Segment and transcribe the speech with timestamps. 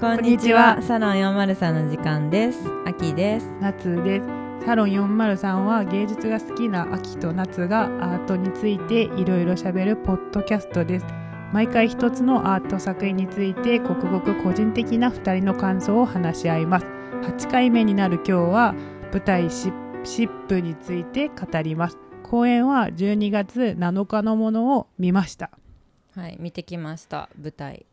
[0.00, 0.80] こんにちは。
[0.80, 2.60] サロン403の時間です。
[2.86, 3.52] 秋です。
[3.60, 4.26] 夏です
[4.64, 11.06] サロン403は芸術が好きな秋と夏がアートについていろいろ喋るポッドキャストです
[11.52, 18.74] 毎回一つのアート作品についてごくごく個人的な2人の感想を話し合います8回目になる今日は
[19.12, 25.50] 舞台シッシップについて語ります公演は12月7日のものを見ました
[26.16, 27.28] はい、見てきました。
[27.40, 27.86] 舞台。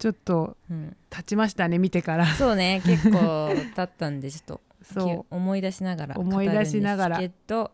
[0.00, 0.96] ちょっとうん。
[1.10, 2.26] 経ちましたね見てから。
[2.26, 4.60] そうね、 結構経ったんで、ちょっと。
[4.82, 7.18] そ思い出しながら思い出しながら。
[7.18, 7.70] ですけど、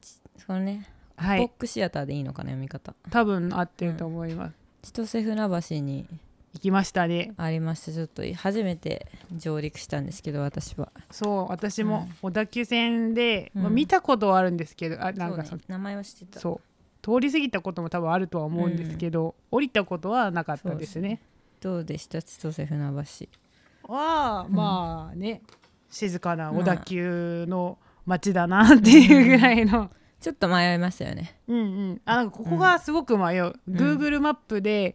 [0.00, 0.84] ちそのね、
[1.16, 1.38] うはい。
[1.38, 2.92] ポックシアターでいいのかな、読み方。
[3.08, 4.50] 多分合ってると思いま
[4.82, 6.08] す、千歳船橋に
[6.54, 7.34] 行きましたね。
[7.36, 9.06] ありまして、ちょっと初めて
[9.36, 10.90] 上陸したんですけど、私は。
[11.12, 13.62] そう私も小田急線で、うん。
[13.62, 16.40] まあ、見たことはあるんですけどあなんかそね、名前は知ってた。
[16.40, 16.60] そう。
[17.02, 21.20] 通り過ぎたことも多分あるとは思うんですけど、降りたことはなかったですね。
[21.60, 23.92] どうでした、千歳船橋。
[23.92, 25.42] は、うんまあね。
[25.90, 29.90] 静かな小田急の街だなっていうぐらいの、
[30.20, 31.38] ちょっと迷いましたよね。
[31.48, 31.62] うんう
[31.94, 32.00] ん。
[32.04, 33.76] あなんかここがすごく迷う、うん。
[33.76, 34.94] Google マップで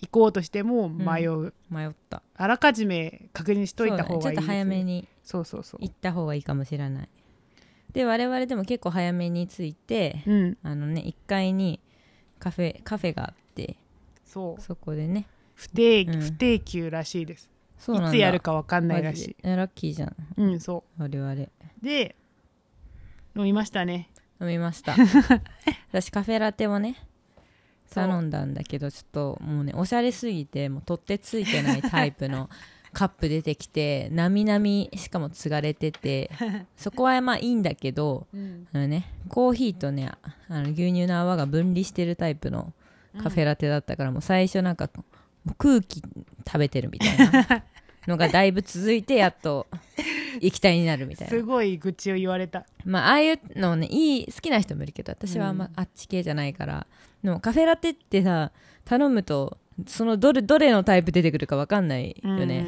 [0.00, 2.22] 行こうとしても迷う、迷った。
[2.34, 5.80] あらかじめ確認しといた方がいいねちょっと早めにそうそうそう。
[5.82, 7.08] 行った方がいいかもしれない。
[7.92, 10.58] で我々でも結構早めに着いてうん。
[10.62, 11.80] あのね1階に
[12.38, 13.76] カフェカフェがあって
[14.24, 14.62] そう。
[14.62, 15.26] そこでね
[15.60, 16.20] 不定,、うん。
[16.20, 17.50] 不定休らしいです。
[17.78, 18.10] そうなんだ。
[18.10, 19.46] いつやるかわかんないらしい。
[19.46, 20.16] ラッキーじゃん。
[20.38, 21.32] うんそ我々。
[21.32, 21.48] う
[21.82, 22.16] で
[23.36, 24.08] 飲みましたね。
[24.40, 24.96] 飲みました。
[25.92, 26.96] 私カフェラテをね
[27.92, 32.48] 頼んだんだけどちょっともうねおしゃれすぎてもう取ってついてないタイプの
[32.94, 36.30] カップ出てきてなみなみしかも継がれてて
[36.76, 38.66] そこはまあいいんだけどうん。
[38.72, 40.10] あのねコーヒーとね
[40.48, 42.72] あの牛乳の泡が分離してるタイプの
[43.22, 45.04] カフェラテだったから、もう最初なんかもう
[45.58, 46.02] 空気
[46.46, 47.64] 食べてるみたいな
[48.06, 49.66] のがだいぶ続いてやっと
[50.40, 51.30] 液体になるみたいな。
[51.30, 52.64] すごい愚痴を言われた。
[52.84, 55.72] まあああいうのねいい好きな人もいるけど私はあんまうん。
[55.76, 56.86] あっち系じゃないから、
[57.22, 58.52] でもカフェラテってさ
[58.84, 62.62] 頼むとそのどれどれのタイプ出てくるか分かんないよね、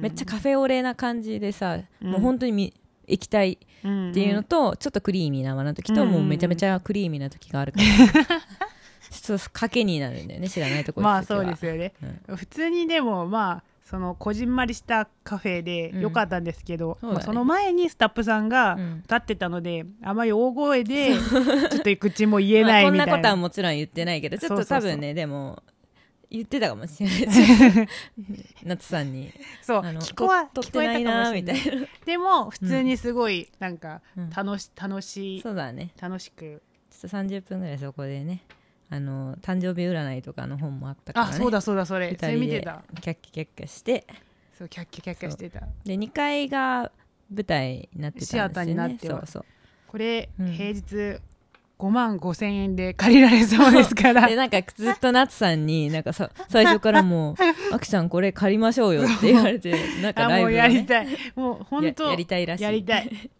[0.00, 2.10] めっちゃカフェオレな感じでさ、うん。
[2.12, 2.74] もう本当にみ
[3.06, 6.10] 液体ゃっていうのと、ちょっとクリーミーな泡の時と、うん。
[6.10, 7.86] もうめちゃめちゃクリーミーな時があるから
[9.10, 10.48] ちょっと賭けになるんだよね。
[10.48, 11.92] 知らないところまあそうですよね、
[12.28, 12.36] うん。
[12.36, 16.00] 普通にでもまあそのこじんまりしたカフェでうん。
[16.02, 17.14] よかったんですけど、そうだね。
[17.14, 19.02] まあ、その前にスタッフさんがうん。
[19.02, 24.64] 立ってたので、あまり大声でちょっと口も言えないみたいな,、まあ、こんなことはもちろん言ってないけどちょっとそう。
[24.64, 25.62] そうそう多分ねでも
[26.30, 27.88] 言ってたかもしれない。
[28.62, 29.32] 夏さんに。
[29.60, 31.86] そう聞こえと撮聞こえたかってないなみたいな。
[32.06, 34.30] でも普通にすごいなんかうん。
[34.30, 35.90] 楽し楽しいそうだね。
[36.00, 36.62] 楽しく。
[36.90, 38.42] ちょっと30分ぐらいそこでね
[38.90, 42.16] あの誕生日占いとかの本もあったから、ね、あそうだそうだそれ。
[42.18, 42.82] それ見てた。
[43.00, 44.04] キャッキャキャッキャして
[44.60, 46.92] そうキャッキャキャッキャしてたで2階が
[47.34, 49.44] 舞台になってたんですよねシアターになってはそうそう
[49.86, 51.20] これ、うん平日
[51.78, 57.34] 5万5千円で借りられそうですからでなんかずっと夏さんになんかさ最初からもう
[57.74, 63.30] 「あきさんこれ借りましょうよ」って言われてなんかあもうライブを、ね、やりたいもう本当ややりたいらしいやりたい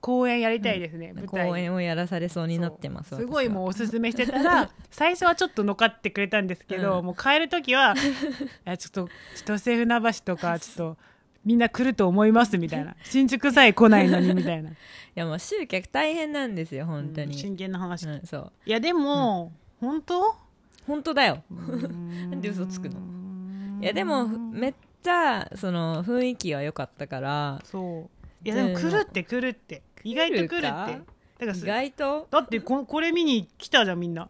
[0.00, 1.48] 公演やりたいですね、舞台。
[1.48, 7.06] 公演をやらされそうになってますすごいもううおすすめしてたら 最初はちょっと乗っかってくれたんですけど、うん。
[7.06, 7.94] もう帰る時は
[8.66, 10.98] いやちょっと千歳船橋とかちょっと
[11.44, 12.94] みんな来ると思いますみたいな。
[13.04, 14.70] 新宿さえ来ないのにみたいな。
[14.70, 14.74] い
[15.14, 18.52] やもう集客大変なんですよ本当に、うん真剣な話、いうんそう。
[18.64, 20.36] やでも、本当？
[20.86, 21.42] 本当だよ。
[21.50, 22.98] ななんで嘘つくの？
[23.82, 29.82] いやでもめっちゃその雰囲気は良かったからそういやでも来るって来るって。
[30.04, 30.62] 意外と来るって。
[30.62, 30.96] だか
[31.40, 32.26] ら意す外と？
[32.30, 34.28] だってここれ見に来たじゃんみんな。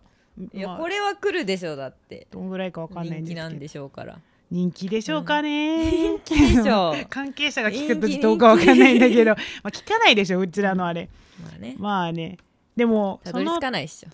[0.52, 2.26] いや、まあこれは来るでしょだって。
[2.30, 3.34] どんぐらいかわかんないんですけど。
[3.34, 4.18] 人気なんでしょうから。
[4.50, 7.04] 人気でしょうかね、人気でしょう。
[7.08, 9.30] 関係者が聞くとどうかわかんないんだけど。
[9.64, 11.08] まあ聞かないでしょうちらのあれ。
[11.42, 11.76] まあね。
[11.78, 12.36] まあね。
[12.76, 13.60] でもその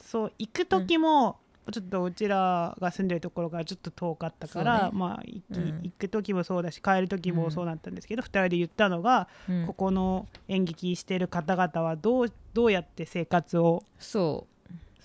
[0.01, 1.39] そう行く時も、
[1.73, 4.91] ちょっとうちらが住んでるところがちょっと遠かったから、ね。
[4.93, 5.81] まあ行き、うん。
[5.83, 9.67] 行く時もそうだし帰る時もそうだったんですけど、二人で言ったのが、うん。
[9.67, 14.47] ここの演劇してる方々はどうどうやって生活をそ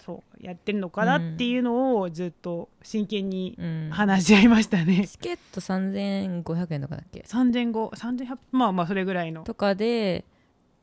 [0.06, 5.07] そうやってるのかなっていうのをずっと真剣にう、うん、話し合いましたね。
[5.07, 9.44] チケット3500円とかだっけ？3500 3100まあまあそれぐらいの。
[9.44, 10.25] とかで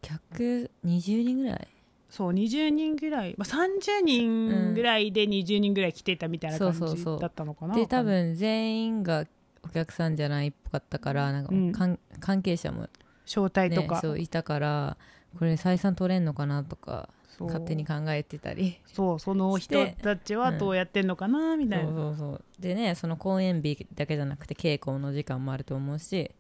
[0.01, 1.69] 客20人ぐらい？
[2.11, 8.35] そう20人ぐらい、まあ、30人ぐらいで20人ぐらい来てたみたいな感じだったのかなで多分。
[8.35, 9.27] 全員が
[9.63, 11.73] お客さんじゃないっぽかったからなんかうん。
[11.73, 12.89] 関関係者も、
[13.25, 14.97] 招待とね、か、そういたから
[15.39, 17.09] これ採算取れんのかなとか
[17.39, 18.81] 勝手に考えてたり。
[18.87, 22.45] そうその人たちはどうやってんのかなみたいな、そうそうそう。
[22.59, 26.33] でねその公演日だけじゃなくて稽古の時間もあると思うし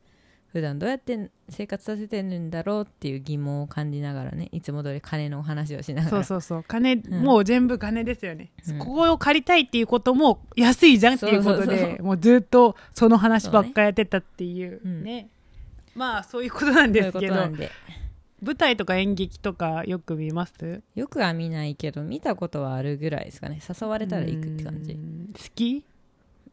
[0.52, 6.10] 普段どうやって生活させてるんだろうっていう疑問を感じながらねいつも通り金のお話をしながら。
[6.10, 6.64] そうそうそう。
[6.64, 7.22] 金、ん。
[7.22, 14.80] もう全部金ですよね、うんここを借りたいっていうことも安いじゃんっていうことでもうずっとその話ばっかやってたっていう。
[14.84, 15.02] ね。
[15.02, 15.28] ね。
[15.94, 17.34] まあそういうことなんですけど。
[18.42, 20.82] 舞台とか演劇とかよく見ます？
[20.94, 23.60] よくは見ないけど見たことはあるぐらいですかね。
[23.68, 24.92] 誘われたら行くって感じ。
[24.92, 25.28] うん。
[25.34, 25.84] 好き？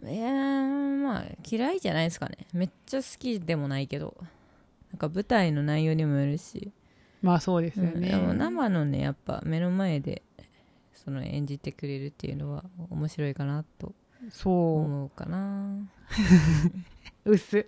[0.03, 2.37] いやーまあ嫌いじゃないですかね。
[2.53, 4.15] めっちゃ好きでもないけど。
[4.91, 6.71] なんか舞台の内容にもよるし、
[7.21, 10.21] まあそうですよね、うんでも生のねやっぱ目の前で
[10.93, 13.93] その演じてくれるっていうのは面白いかなと。
[14.29, 14.79] そう。
[14.79, 15.89] 思うかな。
[17.25, 17.65] 薄。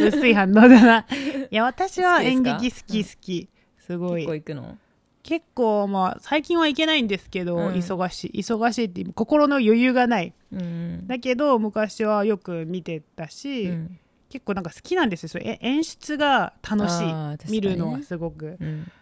[0.00, 1.06] 薄い反応だな。
[1.50, 3.48] いや私は演劇好好き好き。
[3.78, 4.78] すご結構い行くの？
[5.22, 7.72] 結構まあ最近は行けないんですけど、うん。
[7.74, 8.40] 忙しい。
[8.40, 11.06] 忙しいって心の余裕がないうん。
[11.06, 13.98] だけど昔はよく見てたし、うん。
[14.28, 15.28] 結構なんか好きなんですよ。
[15.30, 18.56] それえ演出が楽しい、見るのはすごく。
[18.60, 18.92] うん。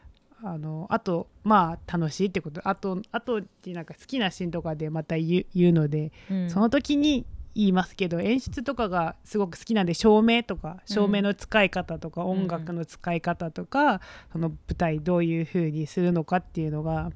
[0.45, 2.61] あのあとまあ楽しいってこと。
[2.69, 6.51] あとあとってなんか好きなシーンとかでまた言うので、うん。
[6.51, 12.27] その時に言いますけど演出とかがすごく好きなんで照明とか照明の使い方とか、ん。
[12.27, 14.01] 音楽の使い方とか、
[14.31, 17.13] その舞台どういう風にするのかっていうのがなん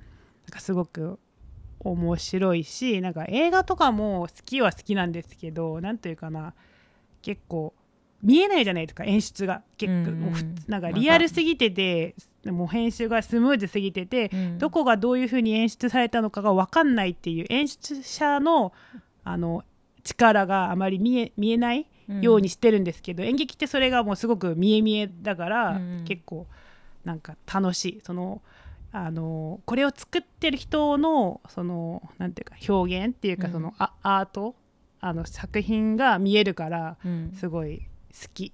[0.50, 1.18] かすごく
[1.80, 6.54] 面白いしなんか映画とかも好きは好きなんですけどなんというかな
[7.22, 7.72] 結構
[8.22, 9.62] 見えないじゃないですか演出が。
[9.78, 10.54] 結構、うんうん。
[10.68, 14.58] なんかリアルすぎててもう編集がスムーズすぎてて、うん。
[14.58, 18.72] どこがどういうふうに演出されたのかが分かんないっていう演出者の
[19.24, 19.64] あの
[20.02, 21.86] 力があまり見え見えない
[22.20, 26.04] ようにしてるんですけど、演劇ってそれがもうすごく見え見えだから、うん。
[26.04, 26.46] 結構
[27.04, 28.00] なんか楽しい。
[28.04, 28.42] その
[28.92, 33.52] あのこれを作ってる人のそのなんていうか表現っていうか、うん。
[33.52, 34.56] そのアアート
[35.00, 37.32] あの作品が見えるからうん。
[37.34, 37.78] すごい
[38.12, 38.52] 好き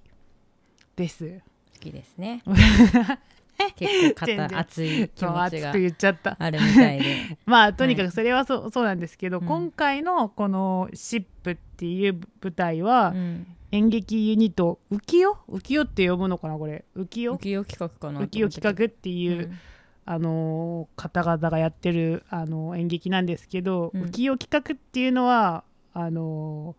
[0.95, 1.41] です。
[1.73, 2.43] 好きですね。
[3.75, 6.35] 結構熱い気持ちが。
[6.37, 7.37] あるみたいで。
[7.45, 9.45] まあとにかくそれはそう,、そうなんですけど、うん。
[9.45, 13.47] 今回のこの「シップ」っていう舞台は、うん。
[13.71, 15.37] 演劇ユニット浮世？
[15.49, 16.85] 浮世って呼ぶのかなこれ。
[16.95, 17.33] 浮世？
[17.35, 19.51] 浮世企画かな浮世企画っていう、
[20.09, 24.01] あのー方々がやってる、あのー演劇なんですけど、うん。
[24.05, 25.63] 浮世企画っていうのは
[25.93, 26.75] あの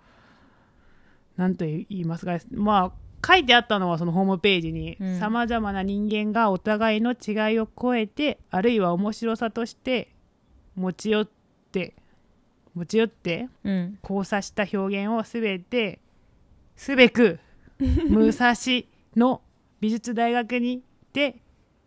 [1.36, 2.92] ーなんと言いますかまあ
[3.26, 5.18] 書いてあったのはそのホームページにうん。
[5.18, 10.08] さまざまな人間がお互いの違いを超えてあるいは面白さとして
[10.74, 11.28] 持ち寄っ
[11.70, 11.94] て
[12.74, 13.98] 持ち寄ってうん。
[14.02, 16.00] 交差した表現をすべて
[16.76, 17.38] すべく
[18.08, 18.54] 武蔵
[19.16, 19.42] の
[19.80, 20.82] 美術大学に
[21.12, 21.36] て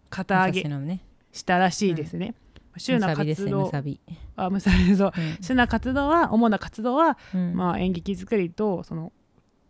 [0.09, 0.63] 肩上げ。
[0.69, 2.35] ねしたらしいですね。
[2.77, 4.01] 週なむさびです活動ね
[4.35, 5.11] あむさびそう。
[5.15, 5.37] うん。
[5.43, 7.53] 週な活動は主な活動は、うん。
[7.53, 9.11] まあ、演劇作りとその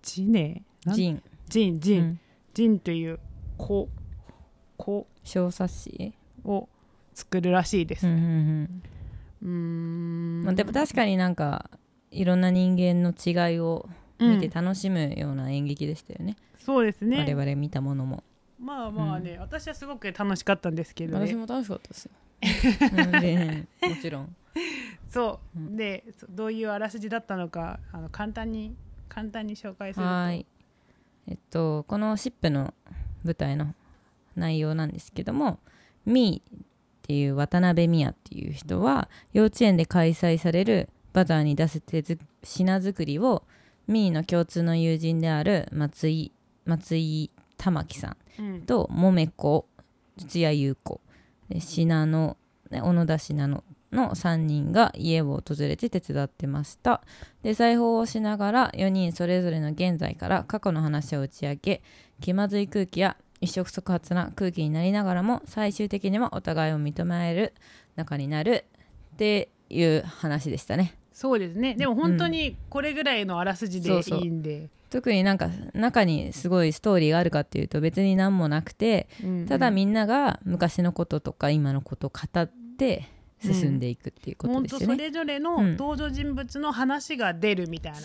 [0.01, 0.95] ジネなん？
[0.95, 1.23] ジン。
[1.47, 2.19] ジンジン、うん。
[2.53, 3.19] ジンという
[3.57, 3.89] 子
[4.77, 6.13] 子小冊子？
[6.43, 6.69] を
[7.13, 8.07] 作るらしいです。
[8.07, 8.81] うん
[10.43, 11.69] まあでも確かになんか
[12.11, 17.17] いろんな人間の違いを見て楽しむような演劇でしたよね、そうですね。
[17.19, 18.23] 我々見たものも
[18.61, 21.27] まあまあね、私はすごく楽しかったんですけどね。
[21.27, 22.11] 私も楽しかったですよ、
[23.89, 24.35] もちろん。
[25.09, 25.75] そう、うん。
[25.75, 28.75] でそどういうあらすじだったのかあの簡単に
[29.09, 30.11] 簡単に紹介すると。
[30.11, 30.45] はい。
[31.27, 32.73] えっとこのシップの
[33.23, 33.73] 舞台の
[34.35, 35.59] 内容なんですけども
[36.05, 36.65] ミーっ
[37.01, 43.43] ていう渡辺美也っていう人は幼稚園で開催されるバザーに出す手づ品作りを
[43.87, 46.31] ミーの共通の友人である松井
[46.65, 48.61] 松井玉樹さんうん。
[48.61, 49.67] と桃子
[50.17, 51.01] 土屋優子。
[51.49, 52.37] で信濃
[52.69, 57.01] ね小野田信濃の3人が家を訪れて手伝ってました。
[57.43, 61.81] で裁縫をしながら4人それぞれの現在から過去の話を打ち明け
[62.21, 67.53] 気まずい空気や一触即発な空気になりながらも最終的にはお互いを認め合える
[67.95, 68.65] 仲になる
[69.13, 70.95] っていう話でしたね。
[71.11, 71.75] そうですね。
[71.75, 74.19] でも本当にこれぐらいのあらすじでそうそう。
[74.19, 83.07] いいんで、特になんか中にすごいストーリーがあるかっていうと別に何もなくてうんただみんなが昔のこととか今のことを語って
[83.43, 84.85] 進んでいくっていうことですよね。
[84.85, 85.71] それぞれのうん。
[85.71, 87.99] 登場人物の話が出るみたいな。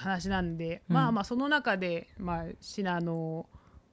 [0.00, 0.94] 話なんで、うん。
[0.94, 3.46] まあまあその中で、まあ、信濃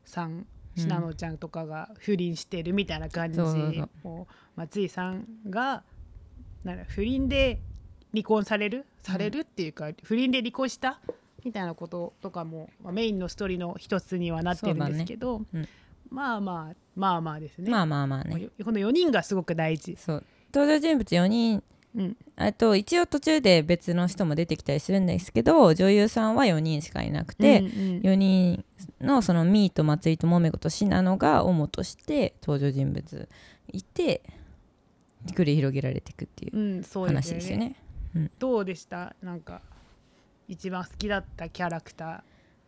[0.04, 0.48] さんうん。
[0.76, 3.90] 信濃ちゃんとかが不倫してるみたいな感じそうそうそう。
[4.04, 5.84] もう松井さんが
[6.64, 7.62] なんだ不倫で
[8.12, 8.88] 離婚される？
[9.02, 11.00] されるっていうか、不倫で離婚した？
[11.44, 15.70] みたいなこととかも、まあ、メインのストーリーの一つにはなってるんですけど、そうだね。
[16.10, 17.70] まあまあまあまあですね。
[17.70, 18.50] まあまあまあね。
[18.64, 19.96] この4人がすごく大事。
[19.98, 20.24] そう。
[20.54, 21.64] 登場人物4人。
[21.96, 22.18] うん。
[22.36, 27.72] あと一応途中で別の人も出てきたりするんですけど女優さんは4人しかいなくて、うんうん。
[28.02, 28.66] 4人
[29.02, 33.30] のそのミーと松井と桃子と信濃が主として登場人物
[33.72, 34.24] いて
[35.28, 37.36] 繰り広げられていくっていううん、そうですよね。
[37.36, 37.76] 話ですよね。
[38.40, 39.16] どうでした？
[39.22, 39.62] なんか
[40.50, 42.24] 一番好きだったキャラクタ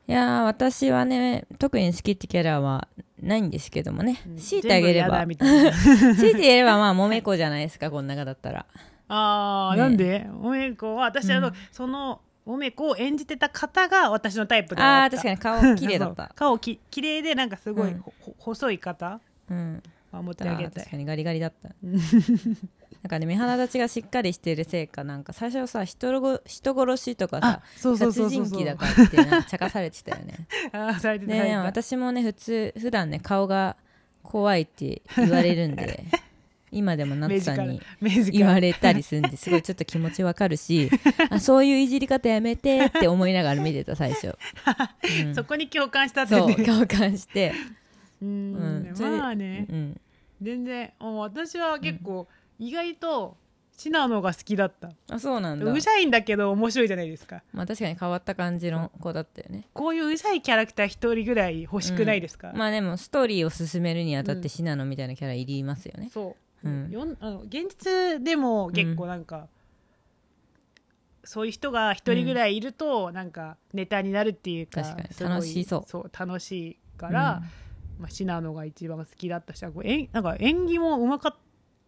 [0.07, 2.87] いやー私はね特に好きってキャラは
[3.19, 4.37] ないんですけどもね、ー、うん。
[4.37, 5.25] 強いてあげれば。
[5.25, 8.65] 強いてあげればまあ桃子じゃないですかこの中だったら。
[9.07, 9.81] あー、ね。
[9.81, 10.27] なんで？
[10.41, 11.53] おめこは私、あのうん。
[11.71, 16.31] そのおめこを演じてた方が私のタイプでああ確かに顔綺麗だった。
[16.35, 18.03] 顔き綺麗でなんかすごい、うん。
[18.37, 19.19] 細い方
[19.49, 19.83] うん。
[20.11, 21.69] 守ってああげたいー確かにガリガリだった。
[21.83, 21.99] う ん
[23.03, 30.47] なんかね目鼻立ちがしっかりしてるせいかなんか最初さ人ご人殺しとかさ殺人鬼だからってなんか茶化されてたよね。
[30.71, 33.75] あーされて私もね普通普段ね顔が
[34.23, 36.05] 怖いって言われるんで
[36.71, 37.81] 今でもナツさんに
[38.31, 40.89] 言われたりするんですごいちょっと気持ちわかるし
[41.29, 44.37] あそういういじり方やめてって思いながら見てた最初、
[45.25, 45.35] うん。
[45.35, 46.55] そこに共感したってね。
[46.63, 47.53] 共感して、
[48.21, 49.65] うんうんまあね。
[49.69, 50.01] うん、
[50.41, 52.27] 全然私は結構
[52.61, 53.37] 意外と
[53.75, 54.91] シナノが好きだった。
[55.09, 55.65] あそうなんだ。
[55.65, 57.41] うざいんだけど面白いじゃないですか。
[57.51, 59.67] まあ確かに変わった感じの子だったよね。
[59.73, 66.91] こういううざいキャラクター一人ぐらい欲しくないですか、まあでもストーリーを進めるにあたっうんてシナノみたいなキャラいりますよね、そう、うん。
[66.91, 69.47] よんあの現実でも結構なんか、
[71.23, 75.29] そういう人が一人ぐらいいるとなんかネタになるっていうか確かに。
[75.29, 75.83] 楽しそう。
[75.87, 77.41] そう楽しいから、
[77.99, 79.73] まあ、シナノが一番好きだったしなん
[80.23, 81.39] か演技もうまかった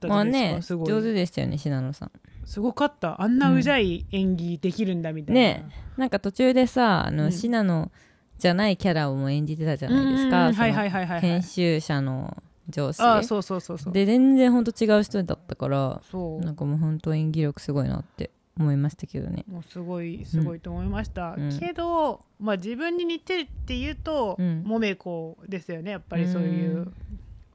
[0.07, 2.11] じまあゃないですか、ねすごい上手でしたよねシナノさん。
[2.45, 3.21] すごかった。
[3.21, 5.65] あんなうざい演技できるんだみたいな、ね。
[5.97, 7.31] なんか途中でさあの、うん。
[7.31, 7.91] シナノ
[8.37, 11.21] じゃないキャラをも演じてたじゃないですか、はいはいはいはいはい。
[11.21, 13.01] 編集者の上司。
[13.01, 13.93] ああそうそうそうそう。
[13.93, 16.45] で全然ほんと違う人だったからそう。
[16.45, 18.29] なんかもう本当演技力すごいなって
[18.59, 19.45] 思いましたけどね。
[19.47, 21.59] もうすごいすごいと思いました、うん。
[21.59, 24.63] けど、まあ、自分に似てるっていうと、うん。
[24.63, 25.91] もめこですよね。
[25.91, 26.93] やっぱりそういう、うん。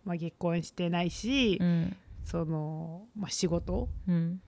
[0.05, 1.97] まあ、結婚してないし、うん
[2.29, 4.43] その、まあ、仕事うん。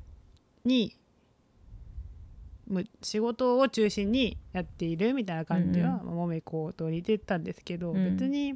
[3.00, 8.16] 仕事を中心にやっているみたいな感じは、うんまあもめこと似てたんですけど、うん。
[8.18, 8.54] 別に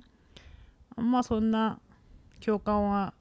[0.94, 1.80] あんまそんな
[2.44, 3.14] 共感は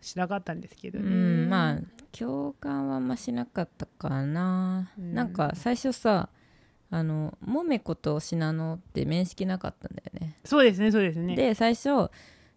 [0.00, 1.50] しなかったんですけどうね、ん。
[1.50, 1.78] まあ
[2.10, 5.14] 共感はあんましなかったかな、うん。
[5.14, 6.30] なんか最初さ
[6.88, 10.38] あのもめこと信濃って面識なかったんだよね。
[10.42, 11.36] そうですねそうですね。
[11.36, 12.10] で最初、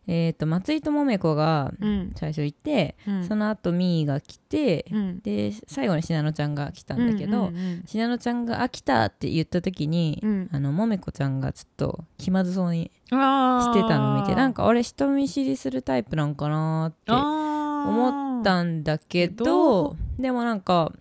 [0.08, 2.12] えー、と松井ともめこがうん。
[2.16, 3.28] 最初いて、うん。
[3.28, 5.20] その後ミーが来て、うん。
[5.22, 10.50] で最後に信濃ちゃんが来たんだけど、うんうんうん信濃ちゃんが「飽きた」って言った時に、うん。
[10.52, 20.92] あのもめこちゃんがちょっと気まずそうにしてたのを見てなんか俺人見知りするタイプなんかなって思ったんだけどどでもなんか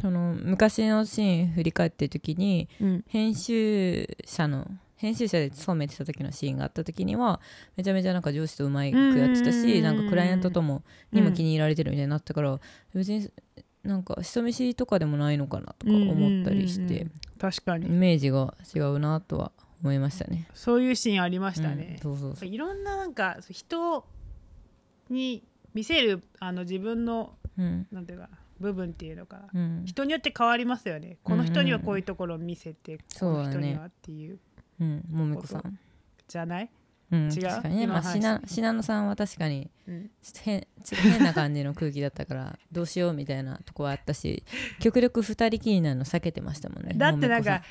[0.00, 3.04] その昔のシーン振り返ってる時にうん。
[3.08, 4.66] 編集者の
[5.02, 7.40] 編集者で勤めてた時のシーンがあった時には
[7.76, 9.52] めちゃめちゃなんか上司とうまくやってたうん。
[9.52, 12.60] しなんかクライアントともうんにも気に入られてるみたいになったから
[12.94, 13.28] 別に
[13.82, 17.08] なんか人見知りとかでもないのかなとか思ったりして
[17.40, 19.50] 確かイにメージが違うなとは
[19.82, 20.46] 思いましたね。
[20.54, 21.98] そういうシーンありましたね。
[22.04, 24.06] うん、そうそういろんななんか人
[25.10, 25.42] に
[25.74, 27.86] 見せるあの自分のうん。
[27.90, 28.28] なんていうか
[28.60, 29.48] 部分っていうのか。
[29.52, 29.82] うん。
[29.84, 31.18] 人によって変わりますよね。
[31.24, 33.44] この人にはこういうところを見せて、そうだね。
[33.46, 34.38] この人にはっていう
[34.82, 35.78] うんもめこさん。
[36.28, 36.70] じゃない、
[37.10, 37.42] うん、違う？
[37.42, 38.02] 確かにね、まあ、
[38.46, 40.10] 信濃さんは確かにうん、
[40.42, 44.44] 変変な感じの空気だったから どうしようみたいなとこはあったし
[44.78, 47.62] 極力二人きりになるの避けてましたもんねだってなんか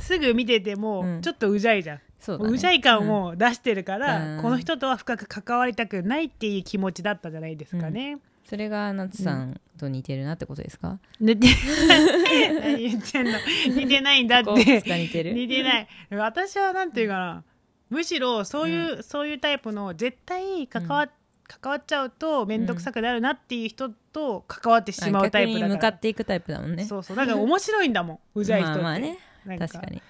[0.00, 1.20] すぐ見ててもうん。
[1.20, 4.42] ちょっとうざいじゃん、そうだ、ね、うざい感を出してるから、うん。
[4.42, 8.18] この人とは深く関わりたくないっていう気持ちだったじゃないですかね。
[8.50, 11.46] それが夏さんと似てるなってことですか、寝て
[12.58, 13.38] 何言ってんの？
[13.80, 14.80] 似てないんだって。
[14.80, 15.34] が似てる？
[15.34, 15.88] 似てない。
[16.10, 17.44] 私はなんていうかな
[17.90, 21.08] むしろそういう、そういうタイプの絶対関わ,、
[21.46, 26.84] 関わっちゃうと面倒くさくなるなっていう人と関わってしまうタイプだ逆に向か、からっていくタイプだもんね。
[26.86, 27.16] そうそう。
[27.16, 28.18] だから面白いんだもん。
[28.34, 29.16] うざい人って、まあまあね。
[29.46, 30.02] なん確かに、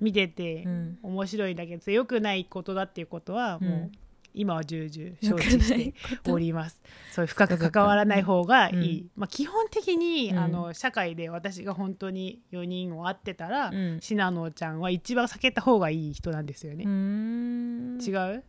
[0.00, 0.98] 見ててうん。
[1.00, 3.92] 面白いんだけど良くないことだっていうことはもう、うん
[4.34, 6.82] 今は重々承知しております。
[7.12, 9.00] そういう深く関わらない方がいい。
[9.00, 16.84] うんまあ基本的に、うんあの社会で私が本当に4人を会ってたら、うんシナノちゃんは一番避けた方がいい人なんですよね。
[16.84, 18.42] ん違う？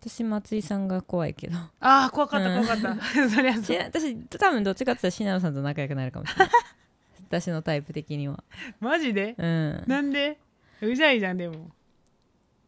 [0.00, 3.02] 私松井さんが怖いけどああ怖かったうん怖かった。
[3.30, 3.64] そりゃそう。
[3.64, 6.54] し私多分どっちかって言ったら信濃さんと仲良くなるかもしれない
[7.26, 8.44] 私のタイプ的には
[8.80, 9.34] マジで？
[9.38, 10.38] うんなんで？
[10.82, 11.70] うざいじゃんでも。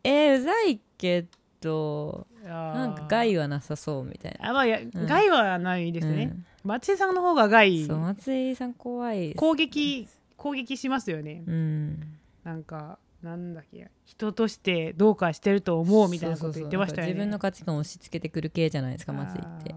[0.03, 1.27] えー、うざいけ
[1.61, 4.51] どなんか害はなさそうみたいな。
[4.51, 4.91] あまあいや、ん。
[5.07, 6.47] 害はないですね、うん。
[6.65, 11.43] 松井さんの方が害そう松井さん怖い攻撃攻撃しますよね。
[11.47, 12.19] うん。
[12.45, 17.15] なんかなんだっけ人としてどうかしてると思うみたいなこと言ってましたよね。
[17.15, 19.75] 自分の価値観を押し付けてくる系じゃないですか松井って。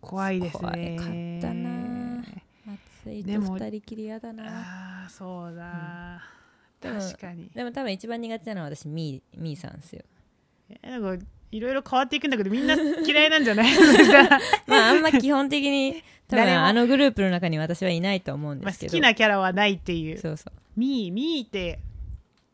[0.00, 0.96] 怖いですね。
[0.96, 2.24] 怖かったな
[3.04, 4.44] 松井とでも二人きりやだな。
[4.44, 6.22] ああそうだ、
[6.80, 7.50] でも確かに。
[7.54, 10.02] でも多分一番苦手なのは私みーみーさんですよ。
[10.82, 13.70] えなんかいろいろ変わっていくんだけどみんな嫌いなんじゃない？
[14.66, 18.90] まあ あんま基本的に多分あのグループの中に私はいないと思うんまあですけど。
[18.92, 20.18] 好きなキャラはないっていう。
[20.18, 20.52] そうそう。
[20.78, 21.78] ミーミーって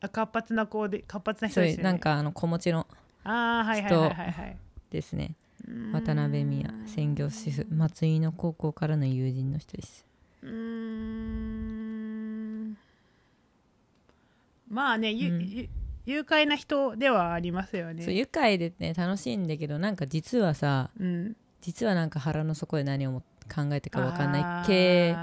[0.00, 1.82] あ活発な子で活発な人ですよね。
[1.84, 2.86] なんかあの子持ちの
[3.24, 4.30] ああはいはいはいはい。
[4.30, 4.56] はい
[4.90, 5.34] ですね。
[5.92, 10.04] 渡辺美也専業主婦松井の高校からの友人の人です。
[10.42, 12.76] うーん。
[14.68, 15.42] まあねゆ、うん。
[15.48, 15.68] ゆ
[16.06, 21.36] 愉快な人ではありますよそうね愉快でね楽しいんだけどなんか実はさうん。
[21.60, 25.16] 実はなんか腹の底で何をも考えてるか分かんない系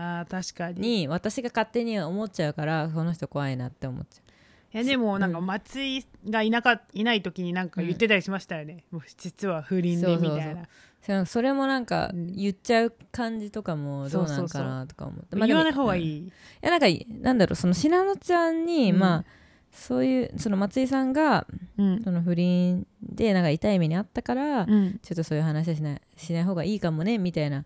[0.73, 1.07] に。
[1.07, 10.35] 私が勝手に思っちゃうからこの人怖いなって思っちゃやでもなんかうん松井がいなかいない時になんか言ってたりしましたよね、もう実は不倫でそうそうそう。
[10.35, 12.27] みたいなうそれもなんかうん。
[12.27, 16.87] 言っちゃう感じとかもどうなんかなとか思って、まあ言わない方がいい、い、いやなんか
[17.21, 18.99] なんだろうその信濃ちゃんに、うん。
[18.99, 19.25] まあ
[19.71, 21.47] そういうその松井さんが
[21.77, 22.01] うん。
[22.03, 24.99] その不倫でなんか痛い目にあったから、うん。
[25.01, 27.65] ちょっとそういう話はしないしない方がいいかもねみたいな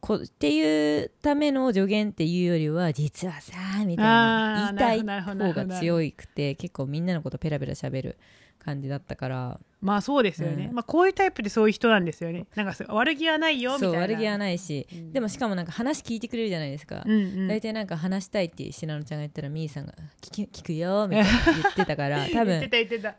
[0.00, 3.52] こっていうための助言っていうよりは実はさ
[3.84, 8.18] みたいな言いたい方が強くて結構みんなのことペラペラ喋る
[8.58, 10.74] 感じだったからまあそうですよね、うん。
[10.74, 12.46] まあこういうタイプでそういう人なんですよね。
[12.56, 13.94] なんか悪気はないよみたいな。
[13.94, 15.12] そう悪気はないし、うん。
[15.12, 17.48] でもしかもなんか話聞いてくれるじゃないですか、うんうん。
[17.48, 21.30] 大体なんか話したいって信濃ちゃんが言ったらみーさんが聞き聞くよみたいな
[21.62, 22.70] 言ってたから多分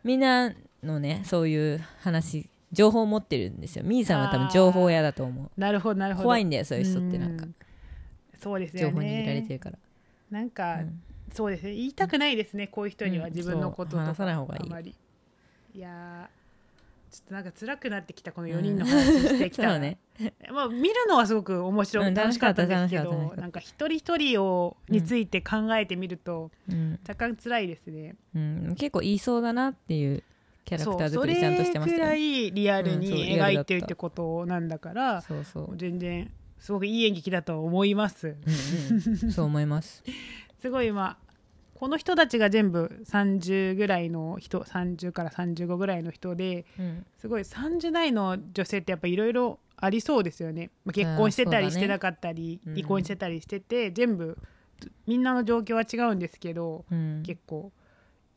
[0.04, 3.84] みんなのねそういう話情報を持ってるんですよ。
[3.86, 5.51] みーさんは多分情報屋だと思う。
[5.60, 6.24] なるほどなるほど。
[6.25, 7.46] 怖いんだよそういう人ってなんか。
[7.46, 7.50] う
[8.39, 8.86] そうですね。
[8.86, 9.78] 報握られてるから、
[10.32, 11.01] なんか、うん。
[11.34, 11.74] そうですね。
[11.74, 13.34] 言いたくないですね、こういう人にはうん。
[13.34, 14.62] 自分のこととか、話さない方がいい。
[14.63, 14.96] あまり。
[15.75, 16.38] いやー
[17.12, 19.98] ちょっとなんか辛くなってきたこの4人の話してきたうね。
[20.52, 27.00] まあ、見るのはすごく面白い、うん楽しかったんですけどなんか一人一人をについて考えてみると、うん。
[27.08, 28.15] 若干辛いですね。
[28.36, 30.24] うん、結構言いそうだなっていう
[30.65, 35.43] キャラクター作りちゃんとしてましそれくらいリアルに描いてるってことなんだから、そう。
[35.43, 38.28] そう、全然すごくいい演劇だと思います。
[38.28, 40.04] うんうん、そう思います。
[40.62, 41.29] すごいまあ
[41.80, 47.06] この人たちが全部30ぐらいの人30から35ぐらいの人でうん。
[47.18, 54.38] すごい30代の女性ってやっぱいろいろありそうですよね、まあ、結婚してたりしてなかったり、うん離婚してたりしてて全部
[55.08, 57.24] みんなの状況は違うんですけどうん。
[57.26, 57.72] 結構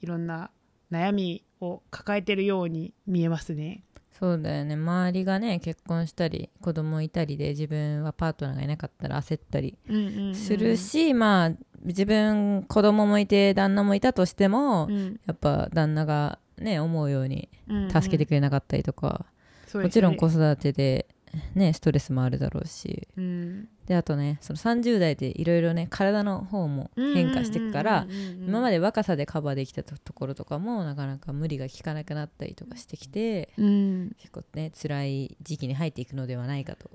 [0.00, 0.50] いろんな
[0.92, 3.82] 悩みを抱えてるように見えますね。
[4.18, 4.74] そうだよね。
[4.74, 11.50] 周りがね結婚したり子供いたりで自分はパートナーがいなかったら焦ったりうんうんうんするし、まあ
[11.84, 15.20] 自分子供もいて旦那もいたとしても、うん。
[15.26, 17.90] やっぱ旦那がね思うようにうんうん。
[17.90, 19.26] 助けてくれなかったりとか、
[19.66, 20.06] そうですね。
[20.06, 21.06] もちろん子育てで
[21.54, 23.08] ねストレスもあるだろうし。
[23.16, 23.68] うん。
[23.86, 28.06] であとねその30代でいろいろね体の方も変化していくから
[28.46, 36.90] 今まで、で若さでカバーできたところとかもなかなか無理が効かなくなったりとかしてきてうん、結構ね辛い時期に入っていくのではないかと